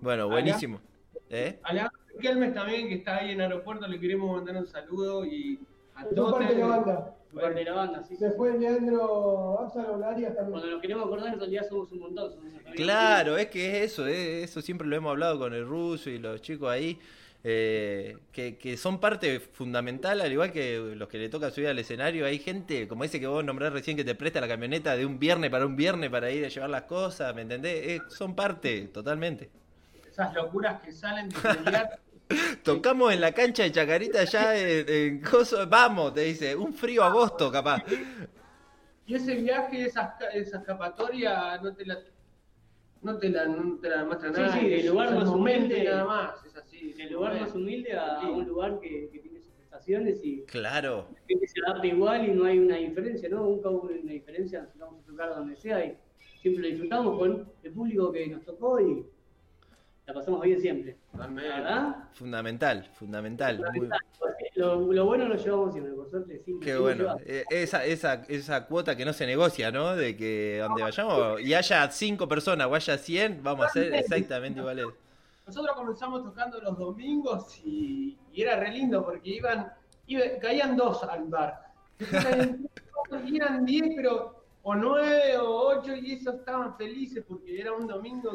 Bueno, 0.00 0.28
buenísimo. 0.28 0.80
¿Eh? 1.28 1.58
Alejandro 1.64 1.98
Kelmes 2.20 2.54
también, 2.54 2.88
que 2.88 2.94
está 2.96 3.16
ahí 3.16 3.32
en 3.32 3.40
el 3.40 3.52
aeropuerto, 3.52 3.88
le 3.88 3.98
queremos 3.98 4.36
mandar 4.36 4.56
un 4.56 4.68
saludo 4.68 5.24
y 5.24 5.58
a 5.94 6.04
todos. 6.06 6.34
parte 6.34 6.54
de 6.54 6.60
la 6.60 6.66
banda. 6.66 7.16
Parte 7.34 7.58
de 7.58 7.64
la 7.64 7.72
banda, 7.72 8.04
sí. 8.04 8.14
Se 8.16 8.30
fue 8.32 8.58
Leandro 8.58 9.60
Áxalo, 9.60 9.96
Larias 9.96 10.34
también. 10.34 10.52
Cuando 10.52 10.70
nos 10.70 10.82
queremos 10.82 11.06
acordar, 11.06 11.32
en 11.32 11.38
realidad 11.40 11.66
somos 11.68 11.90
un 11.92 12.00
montón. 12.00 12.34
claro, 12.76 13.38
es 13.38 13.46
que 13.46 13.82
es 13.82 13.92
eso, 13.92 14.06
eso 14.06 14.60
siempre 14.60 14.86
lo 14.86 14.94
hemos 14.94 15.10
hablado 15.10 15.38
con 15.38 15.54
el 15.54 15.66
ruso 15.66 16.10
y 16.10 16.18
los 16.18 16.40
chicos 16.42 16.70
ahí. 16.70 16.98
Eh, 17.44 18.18
que, 18.30 18.56
que, 18.56 18.76
son 18.76 19.00
parte 19.00 19.40
fundamental, 19.40 20.20
al 20.20 20.30
igual 20.30 20.52
que 20.52 20.78
los 20.94 21.08
que 21.08 21.18
le 21.18 21.28
toca 21.28 21.50
subir 21.50 21.68
al 21.68 21.78
escenario. 21.78 22.24
Hay 22.24 22.38
gente, 22.38 22.86
como 22.86 23.02
ese 23.02 23.18
que 23.18 23.26
vos 23.26 23.44
nombrás 23.44 23.72
recién, 23.72 23.96
que 23.96 24.04
te 24.04 24.14
presta 24.14 24.40
la 24.40 24.46
camioneta 24.46 24.96
de 24.96 25.04
un 25.04 25.18
viernes 25.18 25.50
para 25.50 25.66
un 25.66 25.74
viernes 25.74 26.08
para 26.10 26.30
ir 26.30 26.44
a 26.44 26.48
llevar 26.48 26.70
las 26.70 26.82
cosas, 26.82 27.34
¿me 27.34 27.42
entendés? 27.42 27.86
Eh, 27.86 28.02
son 28.08 28.36
parte, 28.36 28.88
totalmente. 28.88 29.50
Esas 30.08 30.32
locuras 30.34 30.80
que 30.82 30.92
salen 30.92 31.28
de 31.30 31.88
Tocamos 32.62 33.12
en 33.12 33.20
la 33.20 33.32
cancha 33.32 33.64
de 33.64 33.72
Chacarita 33.72 34.24
ya 34.24 34.56
en, 34.56 35.20
Coso. 35.20 35.66
Vamos, 35.66 36.14
te 36.14 36.22
dice, 36.22 36.54
un 36.54 36.72
frío 36.72 37.02
agosto 37.02 37.50
capaz. 37.50 37.82
Y 39.04 39.16
ese 39.16 39.34
viaje, 39.34 39.86
esa, 39.86 40.16
esa 40.32 40.58
escapatoria, 40.58 41.58
no 41.58 41.74
te 41.74 41.84
la 41.84 41.98
no 43.02 43.18
te 43.18 43.28
la, 43.28 43.46
no 43.46 43.78
te 43.78 43.88
la 43.88 44.04
muestra 44.04 44.30
nada. 44.30 44.52
Sí, 44.52 44.60
sí, 44.60 44.68
del 44.68 44.86
lugar 44.86 45.14
más 45.14 45.28
humilde 45.28 45.84
nada 45.84 46.04
más, 46.04 46.44
es 46.46 46.56
así. 46.56 46.92
Del 46.92 47.12
lugar 47.12 47.40
más 47.40 47.54
humilde 47.54 47.92
a, 47.96 48.20
un 48.20 48.46
lugar 48.46 48.78
que, 48.80 49.08
que, 49.10 49.18
tiene 49.18 49.40
sus 49.40 49.52
prestaciones 49.52 50.20
y 50.24 50.42
claro. 50.42 51.08
que 51.26 51.46
se 51.46 51.60
adapta 51.66 51.86
igual 51.86 52.28
y 52.28 52.32
no 52.32 52.44
hay 52.44 52.58
una 52.58 52.76
diferencia, 52.76 53.28
¿no? 53.28 53.44
Nunca 53.44 53.70
hubo 53.70 53.88
una 53.88 54.12
diferencia 54.12 54.66
si 54.72 54.78
vamos 54.78 55.02
a 55.02 55.06
tocar 55.06 55.30
donde 55.30 55.56
sea 55.56 55.84
y 55.84 55.96
siempre 56.40 56.62
lo 56.62 56.68
disfrutamos 56.68 57.18
con 57.18 57.52
el 57.62 57.72
público 57.72 58.12
que 58.12 58.26
nos 58.28 58.44
tocó 58.44 58.80
y 58.80 59.04
la 60.06 60.14
pasamos 60.14 60.40
bien 60.42 60.60
siempre. 60.60 60.96
¿Verdad? 61.12 61.96
Fundamental, 62.12 62.84
fundamental. 62.94 63.62
Lo, 64.56 65.04
bueno 65.06 65.28
lo 65.28 65.36
llevamos 65.36 65.72
siempre, 65.72 65.94
por 65.94 66.10
suerte. 66.10 66.40
Siempre, 66.44 66.66
Qué 66.66 66.76
bueno. 66.76 67.16
Eh, 67.24 67.44
esa, 67.50 67.84
esa, 67.84 68.14
esa 68.28 68.66
cuota 68.66 68.96
que 68.96 69.04
no 69.04 69.12
se 69.12 69.26
negocia, 69.26 69.70
¿no? 69.70 69.94
De 69.94 70.16
que 70.16 70.58
donde 70.60 70.82
vayamos 70.82 71.40
y 71.40 71.54
haya 71.54 71.90
cinco 71.90 72.28
personas 72.28 72.66
o 72.66 72.74
haya 72.74 72.98
100, 72.98 73.42
vamos 73.42 73.64
a 73.64 73.68
hacer 73.68 73.94
exactamente 73.94 74.60
iguales. 74.60 74.86
Nosotros 75.46 75.76
comenzamos 75.76 76.22
tocando 76.22 76.60
los 76.60 76.78
domingos 76.78 77.60
y, 77.64 78.16
era 78.34 78.58
re 78.58 78.70
lindo 78.70 79.04
porque 79.04 79.30
iban, 79.30 79.72
caían 80.40 80.76
dos 80.76 81.02
al 81.04 81.24
bar. 81.24 81.72
Y 83.26 83.36
eran 83.36 83.64
diez, 83.66 83.92
pero 83.94 84.42
o 84.62 84.74
nueve 84.74 85.36
o 85.38 85.76
ocho 85.76 85.94
y 85.94 86.12
esos 86.12 86.36
estaban 86.36 86.76
felices 86.76 87.24
porque 87.28 87.60
era 87.60 87.72
un 87.72 87.86
domingo 87.86 88.30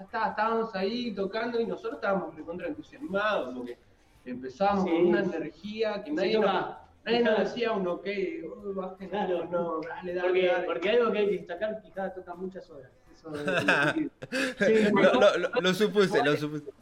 y 0.00 0.04
estábamos 0.04 0.74
ahí 0.74 1.14
tocando 1.14 1.60
y 1.60 1.66
nosotros 1.66 1.94
estábamos 1.94 2.34
recontra 2.34 2.68
entusiasmados 2.68 3.54
porque 3.54 3.78
empezamos 4.24 4.84
con 4.84 5.06
una 5.06 5.20
energía 5.20 6.02
que 6.02 6.10
nadie, 6.10 6.38
nos, 6.38 6.76
nadie 7.04 7.22
nos 7.22 7.38
decía 7.38 7.72
un 7.72 7.86
ok, 7.86 8.06
oh, 8.48 8.96
claro, 8.96 9.46
no, 9.46 9.80
dale, 9.80 10.14
dale, 10.14 10.28
porque, 10.28 10.46
dale. 10.46 10.66
porque 10.66 10.90
algo 10.90 11.12
que 11.12 11.18
hay 11.18 11.26
que 11.26 11.36
destacar, 11.38 11.82
quizás 11.82 12.14
toca 12.14 12.34
muchas 12.34 12.68
horas. 12.70 12.90
Eso 13.14 13.30
sí, 14.58 14.90
lo, 14.92 15.38
lo, 15.38 15.60
lo, 15.60 15.74
supuse, 15.74 16.24
lo 16.24 16.36
supuse. 16.36 16.72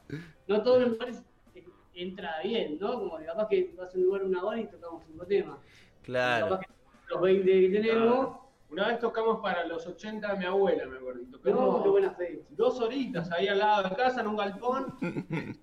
No 0.47 0.62
todos 0.62 0.83
los 0.83 0.91
lugares 0.91 1.23
entra 1.95 2.41
bien, 2.45 2.79
¿no? 2.81 2.93
Como 2.93 3.19
capaz 3.25 3.49
que 3.49 3.75
vas 3.77 3.93
a 3.93 3.99
un 3.99 4.05
lugar 4.05 4.23
una 4.23 4.45
hora 4.45 4.61
y 4.61 4.66
tocamos 4.66 5.03
cinco 5.05 5.27
temas. 5.27 5.59
Claro. 6.03 6.49
Capaz 6.49 6.61
que 6.61 6.73
los 7.11 7.21
20 7.21 7.71
que 7.71 7.81
tenemos. 7.81 8.47
Una 8.71 8.89
vez 8.89 8.99
tocamos 8.99 9.41
para 9.41 9.64
los 9.64 9.87
80 9.87 10.33
de 10.33 10.39
mi 10.39 10.45
abuela, 10.45 10.85
me 10.87 10.97
acuerdo. 10.97 11.23
Tocamos 11.31 11.83
qué 11.83 11.89
buena 11.89 12.11
fe. 12.12 12.43
Dos 12.51 12.81
horitas 12.81 13.31
ahí 13.33 13.49
al 13.49 13.59
lado 13.59 13.89
de 13.89 13.97
casa, 13.97 14.21
en 14.21 14.27
un 14.27 14.37
galpón, 14.37 14.99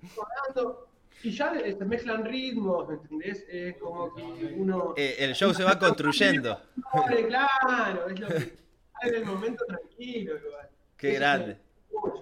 y 1.24 1.32
ya 1.32 1.53
se 1.53 1.86
mezclan 1.86 2.26
ritmos, 2.26 2.88
¿me 2.88 2.95
entendés? 2.95 3.45
Es 3.47 3.78
como 3.78 4.14
que 4.14 4.24
uno... 4.58 4.93
Eh, 4.97 5.16
el 5.20 5.34
show 5.34 5.53
se 5.53 5.64
va 5.64 5.78
construyendo. 5.78 6.60
claro, 7.28 8.08
es 8.10 8.20
lo 8.20 8.28
que... 8.28 8.66
Es 9.01 9.12
el 9.12 9.26
momento 9.26 9.66
tranquilo. 9.66 10.36
Qué 10.97 11.14
grande. 11.14 11.58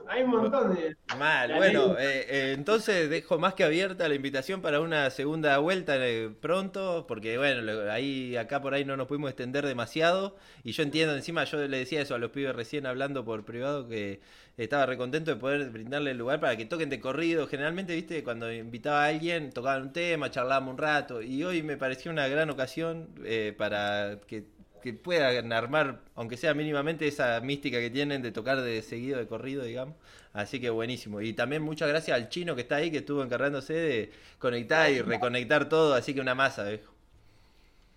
Hay 0.07 0.23
un 0.23 0.29
montón 0.29 0.75
de. 0.75 0.95
Mal, 1.17 1.53
bueno, 1.55 1.97
eh, 1.97 2.25
eh, 2.29 2.53
entonces 2.55 3.09
dejo 3.09 3.39
más 3.39 3.53
que 3.55 3.63
abierta 3.63 4.07
la 4.07 4.15
invitación 4.15 4.61
para 4.61 4.79
una 4.79 5.09
segunda 5.09 5.57
vuelta 5.57 5.95
eh, 5.97 6.29
pronto, 6.39 7.05
porque 7.07 7.37
bueno, 7.37 7.91
ahí 7.91 8.35
acá 8.35 8.61
por 8.61 8.73
ahí 8.73 8.85
no 8.85 8.95
nos 8.97 9.07
pudimos 9.07 9.29
extender 9.29 9.65
demasiado. 9.65 10.35
Y 10.63 10.73
yo 10.73 10.83
entiendo, 10.83 11.15
encima 11.15 11.45
yo 11.45 11.57
le 11.57 11.77
decía 11.77 12.01
eso 12.01 12.15
a 12.15 12.19
los 12.19 12.31
pibes 12.31 12.55
recién 12.55 12.85
hablando 12.85 13.25
por 13.25 13.43
privado, 13.45 13.87
que 13.87 14.21
estaba 14.57 14.85
recontento 14.85 15.31
de 15.31 15.37
poder 15.37 15.69
brindarle 15.71 16.11
el 16.11 16.17
lugar 16.17 16.39
para 16.39 16.57
que 16.57 16.65
toquen 16.65 16.89
de 16.89 16.99
corrido. 16.99 17.47
Generalmente, 17.47 17.95
viste, 17.95 18.23
cuando 18.23 18.51
invitaba 18.51 19.05
a 19.05 19.07
alguien, 19.07 19.51
tocaban 19.51 19.83
un 19.83 19.93
tema, 19.93 20.29
charlábamos 20.29 20.73
un 20.73 20.77
rato. 20.77 21.21
Y 21.21 21.43
hoy 21.43 21.63
me 21.63 21.77
pareció 21.77 22.11
una 22.11 22.27
gran 22.27 22.49
ocasión 22.49 23.09
para 23.57 24.19
que 24.27 24.43
que 24.83 24.93
puedan 24.93 25.53
armar, 25.53 26.01
aunque 26.13 26.35
sea 26.35 26.53
mínimamente, 26.53 27.07
esa 27.07 27.39
mística 27.39 27.79
que 27.79 27.89
tienen 27.89 28.21
de 28.21 28.33
tocar 28.33 28.61
de 28.61 28.81
seguido, 28.81 29.17
de 29.17 29.27
corrido, 29.27 29.63
digamos. 29.63 29.95
Así 30.33 30.59
que 30.59 30.69
buenísimo. 30.69 31.21
Y 31.21 31.31
también 31.31 31.61
muchas 31.61 31.87
gracias 31.87 32.15
al 32.17 32.27
chino 32.27 32.53
que 32.53 32.61
está 32.61 32.75
ahí, 32.75 32.91
que 32.91 32.97
estuvo 32.97 33.23
encargándose 33.23 33.73
de 33.73 34.11
conectar 34.39 34.91
y 34.91 35.01
reconectar 35.01 35.69
todo, 35.69 35.93
así 35.93 36.13
que 36.13 36.19
una 36.19 36.35
masa, 36.35 36.65
viejo. 36.65 36.91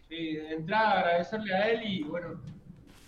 Sí, 0.08 0.36
de 0.36 0.52
entrada 0.52 1.00
agradecerle 1.00 1.54
a 1.54 1.70
él 1.70 1.80
y 1.82 2.02
bueno, 2.04 2.40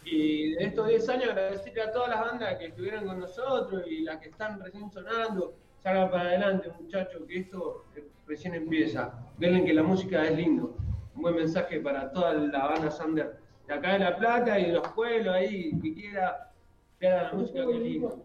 y 0.04 0.54
de 0.54 0.64
estos 0.64 0.88
10 0.88 1.08
años 1.10 1.28
agradecerle 1.28 1.82
a 1.82 1.92
todas 1.92 2.08
las 2.08 2.20
bandas 2.20 2.58
que 2.58 2.66
estuvieron 2.66 3.06
con 3.06 3.20
nosotros 3.20 3.84
y 3.86 4.00
las 4.00 4.18
que 4.18 4.30
están 4.30 4.60
recién 4.60 4.90
sonando. 4.90 5.54
Salgan 5.84 6.10
para 6.10 6.30
adelante, 6.30 6.72
muchachos, 6.80 7.22
que 7.28 7.38
esto 7.38 7.84
recién 8.26 8.56
empieza. 8.56 9.14
Ven 9.38 9.64
que 9.64 9.72
la 9.72 9.84
música 9.84 10.24
es 10.24 10.36
lindo. 10.36 10.76
Un 11.14 11.22
buen 11.22 11.36
mensaje 11.36 11.78
para 11.78 12.10
toda 12.10 12.34
la 12.34 12.66
banda 12.66 12.90
Sander 12.90 13.47
de 13.68 13.74
acá 13.74 13.92
de 13.92 13.98
La 13.98 14.16
Plata 14.16 14.58
y 14.58 14.66
de 14.66 14.72
los 14.72 14.88
pueblos 14.88 15.34
ahí, 15.34 15.70
que 15.80 15.94
quiera 15.94 16.50
que 16.98 17.08
la 17.08 17.30
música 17.32 17.66
que 17.66 17.74
lindo. 17.74 18.24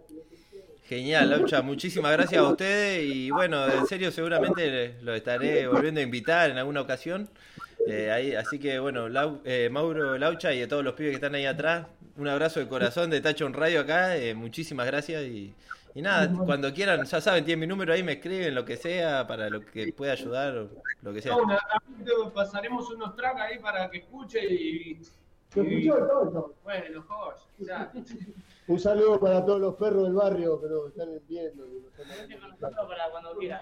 Genial, 0.88 1.30
Laucha, 1.30 1.62
muchísimas 1.62 2.12
gracias 2.12 2.42
a 2.42 2.48
ustedes 2.48 3.04
y 3.04 3.30
bueno, 3.30 3.68
en 3.68 3.86
serio 3.88 4.12
seguramente 4.12 4.96
lo 5.02 5.14
estaré 5.14 5.68
volviendo 5.68 6.00
a 6.00 6.04
invitar 6.04 6.50
en 6.50 6.58
alguna 6.58 6.82
ocasión. 6.82 7.30
Eh, 7.88 8.12
ahí, 8.12 8.36
así 8.36 8.60
que 8.60 8.80
bueno, 8.80 9.08
eh, 9.44 9.70
Mauro 9.70 10.18
Laucha 10.18 10.54
y 10.54 10.62
a 10.62 10.68
todos 10.68 10.84
los 10.84 10.94
pibes 10.94 11.12
que 11.12 11.16
están 11.16 11.36
ahí 11.36 11.46
atrás, 11.46 11.88
un 12.18 12.28
abrazo 12.28 12.60
de 12.60 12.68
corazón 12.68 13.10
de 13.10 13.22
Tacho 13.22 13.46
en 13.46 13.54
Radio 13.54 13.82
acá, 13.82 14.16
eh, 14.16 14.34
muchísimas 14.34 14.86
gracias 14.86 15.24
y, 15.24 15.54
y, 15.94 16.02
nada, 16.02 16.32
cuando 16.46 16.74
quieran, 16.74 17.06
ya 17.06 17.22
saben, 17.22 17.44
tienen 17.44 17.62
mi 17.62 17.68
número 17.68 17.94
ahí, 17.94 18.04
me 18.04 18.14
escriben 18.14 18.56
lo 18.56 18.64
que 18.64 18.78
sea 18.78 19.28
para 19.28 19.50
lo 19.50 19.66
que 19.66 19.92
pueda 19.94 20.14
ayudar 20.14 20.58
o 20.58 20.70
lo 21.02 21.14
que 21.14 21.22
sea. 21.22 21.36
pasaremos 22.34 22.90
unos 22.92 23.16
tracks 23.16 23.42
ahí 23.42 23.60
para 23.60 23.90
que 23.90 24.00
escuche 24.00 24.40
y 24.46 25.00
Bueno, 25.56 27.04
Un 28.68 28.80
saludo 28.80 29.20
para 29.20 29.46
todos 29.46 29.62
los 29.62 29.76
perros 29.76 30.04
del 30.04 30.14
barrio 30.14 30.60
que 30.60 30.68
nos 30.68 30.88
están 30.88 31.10
viendo. 31.28 31.66
para 32.88 33.10
cuando 33.12 33.38
quieran. 33.38 33.62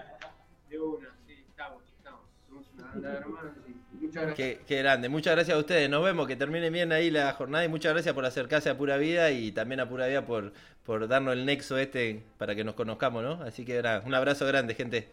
De 0.68 0.78
una, 0.78 1.08
sí, 1.26 1.44
estamos, 1.48 1.82
estamos. 1.98 2.20
Somos 2.48 2.66
una 2.74 2.86
banda 2.88 3.10
de 3.10 3.16
hermanos. 3.16 3.52
Muchas 3.92 4.22
gracias. 4.26 4.58
Qué, 4.66 4.78
grande. 4.78 5.08
Muchas 5.10 5.34
gracias 5.34 5.56
a 5.56 5.60
ustedes. 5.60 5.90
Nos 5.90 6.02
vemos. 6.02 6.26
Que 6.26 6.36
termine 6.36 6.70
bien 6.70 6.92
ahí 6.92 7.10
la 7.10 7.32
jornada. 7.34 7.64
Y 7.64 7.68
muchas 7.68 7.92
gracias 7.92 8.14
por 8.14 8.24
acercarse 8.24 8.70
a 8.70 8.78
Pura 8.78 8.96
Vida 8.96 9.30
y 9.30 9.52
también 9.52 9.80
a 9.80 9.88
Pura 9.88 10.06
Vida 10.06 10.24
por, 10.24 10.52
por 10.84 11.06
darnos 11.08 11.34
el 11.34 11.44
nexo 11.44 11.76
este 11.76 12.24
para 12.38 12.54
que 12.54 12.64
nos 12.64 12.74
conozcamos, 12.74 13.22
¿no? 13.22 13.42
Así 13.42 13.66
que 13.66 13.80
un 14.06 14.14
abrazo 14.14 14.46
grande, 14.46 14.74
gente. 14.74 15.10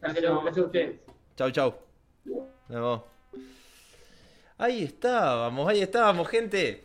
Gracias, 0.00 0.22
gracias 0.22 0.58
a 0.58 0.62
ustedes. 0.62 1.00
Chau, 1.36 1.50
chau. 1.50 1.74
Nos 2.24 2.46
vemos. 2.68 3.13
Ahí 4.56 4.84
estábamos, 4.84 5.68
ahí 5.68 5.80
estábamos, 5.82 6.28
gente. 6.28 6.84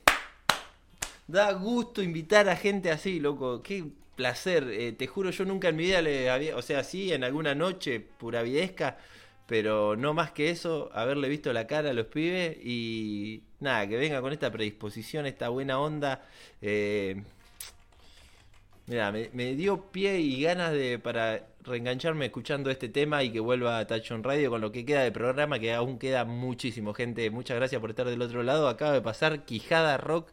Da 1.28 1.52
gusto 1.54 2.02
invitar 2.02 2.50
a 2.50 2.56
gente 2.56 2.90
así, 2.90 3.20
loco. 3.20 3.62
Qué 3.62 3.86
placer. 4.16 4.68
Eh, 4.72 4.92
te 4.94 5.08
juro, 5.08 5.30
yo 5.30 5.46
nunca 5.46 5.70
en 5.70 5.76
mi 5.76 5.84
vida 5.86 6.02
le 6.02 6.30
había, 6.30 6.58
o 6.58 6.62
sea, 6.64 6.84
sí, 6.84 7.14
en 7.14 7.24
alguna 7.24 7.54
noche 7.56 8.00
pura 8.00 8.42
videsca, 8.42 8.98
pero 9.46 9.96
no 9.96 10.14
más 10.14 10.32
que 10.32 10.50
eso, 10.50 10.90
haberle 10.94 11.30
visto 11.30 11.54
la 11.54 11.68
cara 11.68 11.92
a 11.92 11.94
los 11.94 12.08
pibes 12.08 12.58
y 12.64 13.44
nada, 13.60 13.88
que 13.88 13.98
venga 13.98 14.22
con 14.22 14.34
esta 14.34 14.52
predisposición, 14.52 15.26
esta 15.28 15.50
buena 15.50 15.80
onda. 15.80 16.24
Eh, 16.62 17.24
mira, 18.88 19.12
me, 19.12 19.30
me, 19.34 19.56
dio 19.56 19.92
pie 19.92 20.20
y 20.20 20.42
ganas 20.42 20.74
de 20.74 21.00
para 21.00 21.49
reengancharme 21.64 22.26
escuchando 22.26 22.70
este 22.70 22.90
tema 22.90 23.24
y 23.24 23.32
que 23.32 23.40
vuelva 23.40 23.80
a 23.80 23.88
Tachon 23.88 24.24
Radio 24.24 24.50
con 24.50 24.62
lo 24.62 24.72
que 24.72 24.86
queda 24.86 25.04
de 25.04 25.12
programa, 25.12 25.60
que 25.60 25.74
aún 25.74 26.00
queda 26.00 26.26
muchísimo, 26.26 26.94
gente. 26.94 27.30
Muchas 27.30 27.58
gracias 27.58 27.80
por 27.82 27.90
estar 27.90 28.08
del 28.08 28.22
otro 28.22 28.44
lado. 28.44 28.68
Acaba 28.68 28.94
de 28.94 29.02
pasar 29.02 29.46
Quijada 29.46 29.98
Rock. 29.98 30.30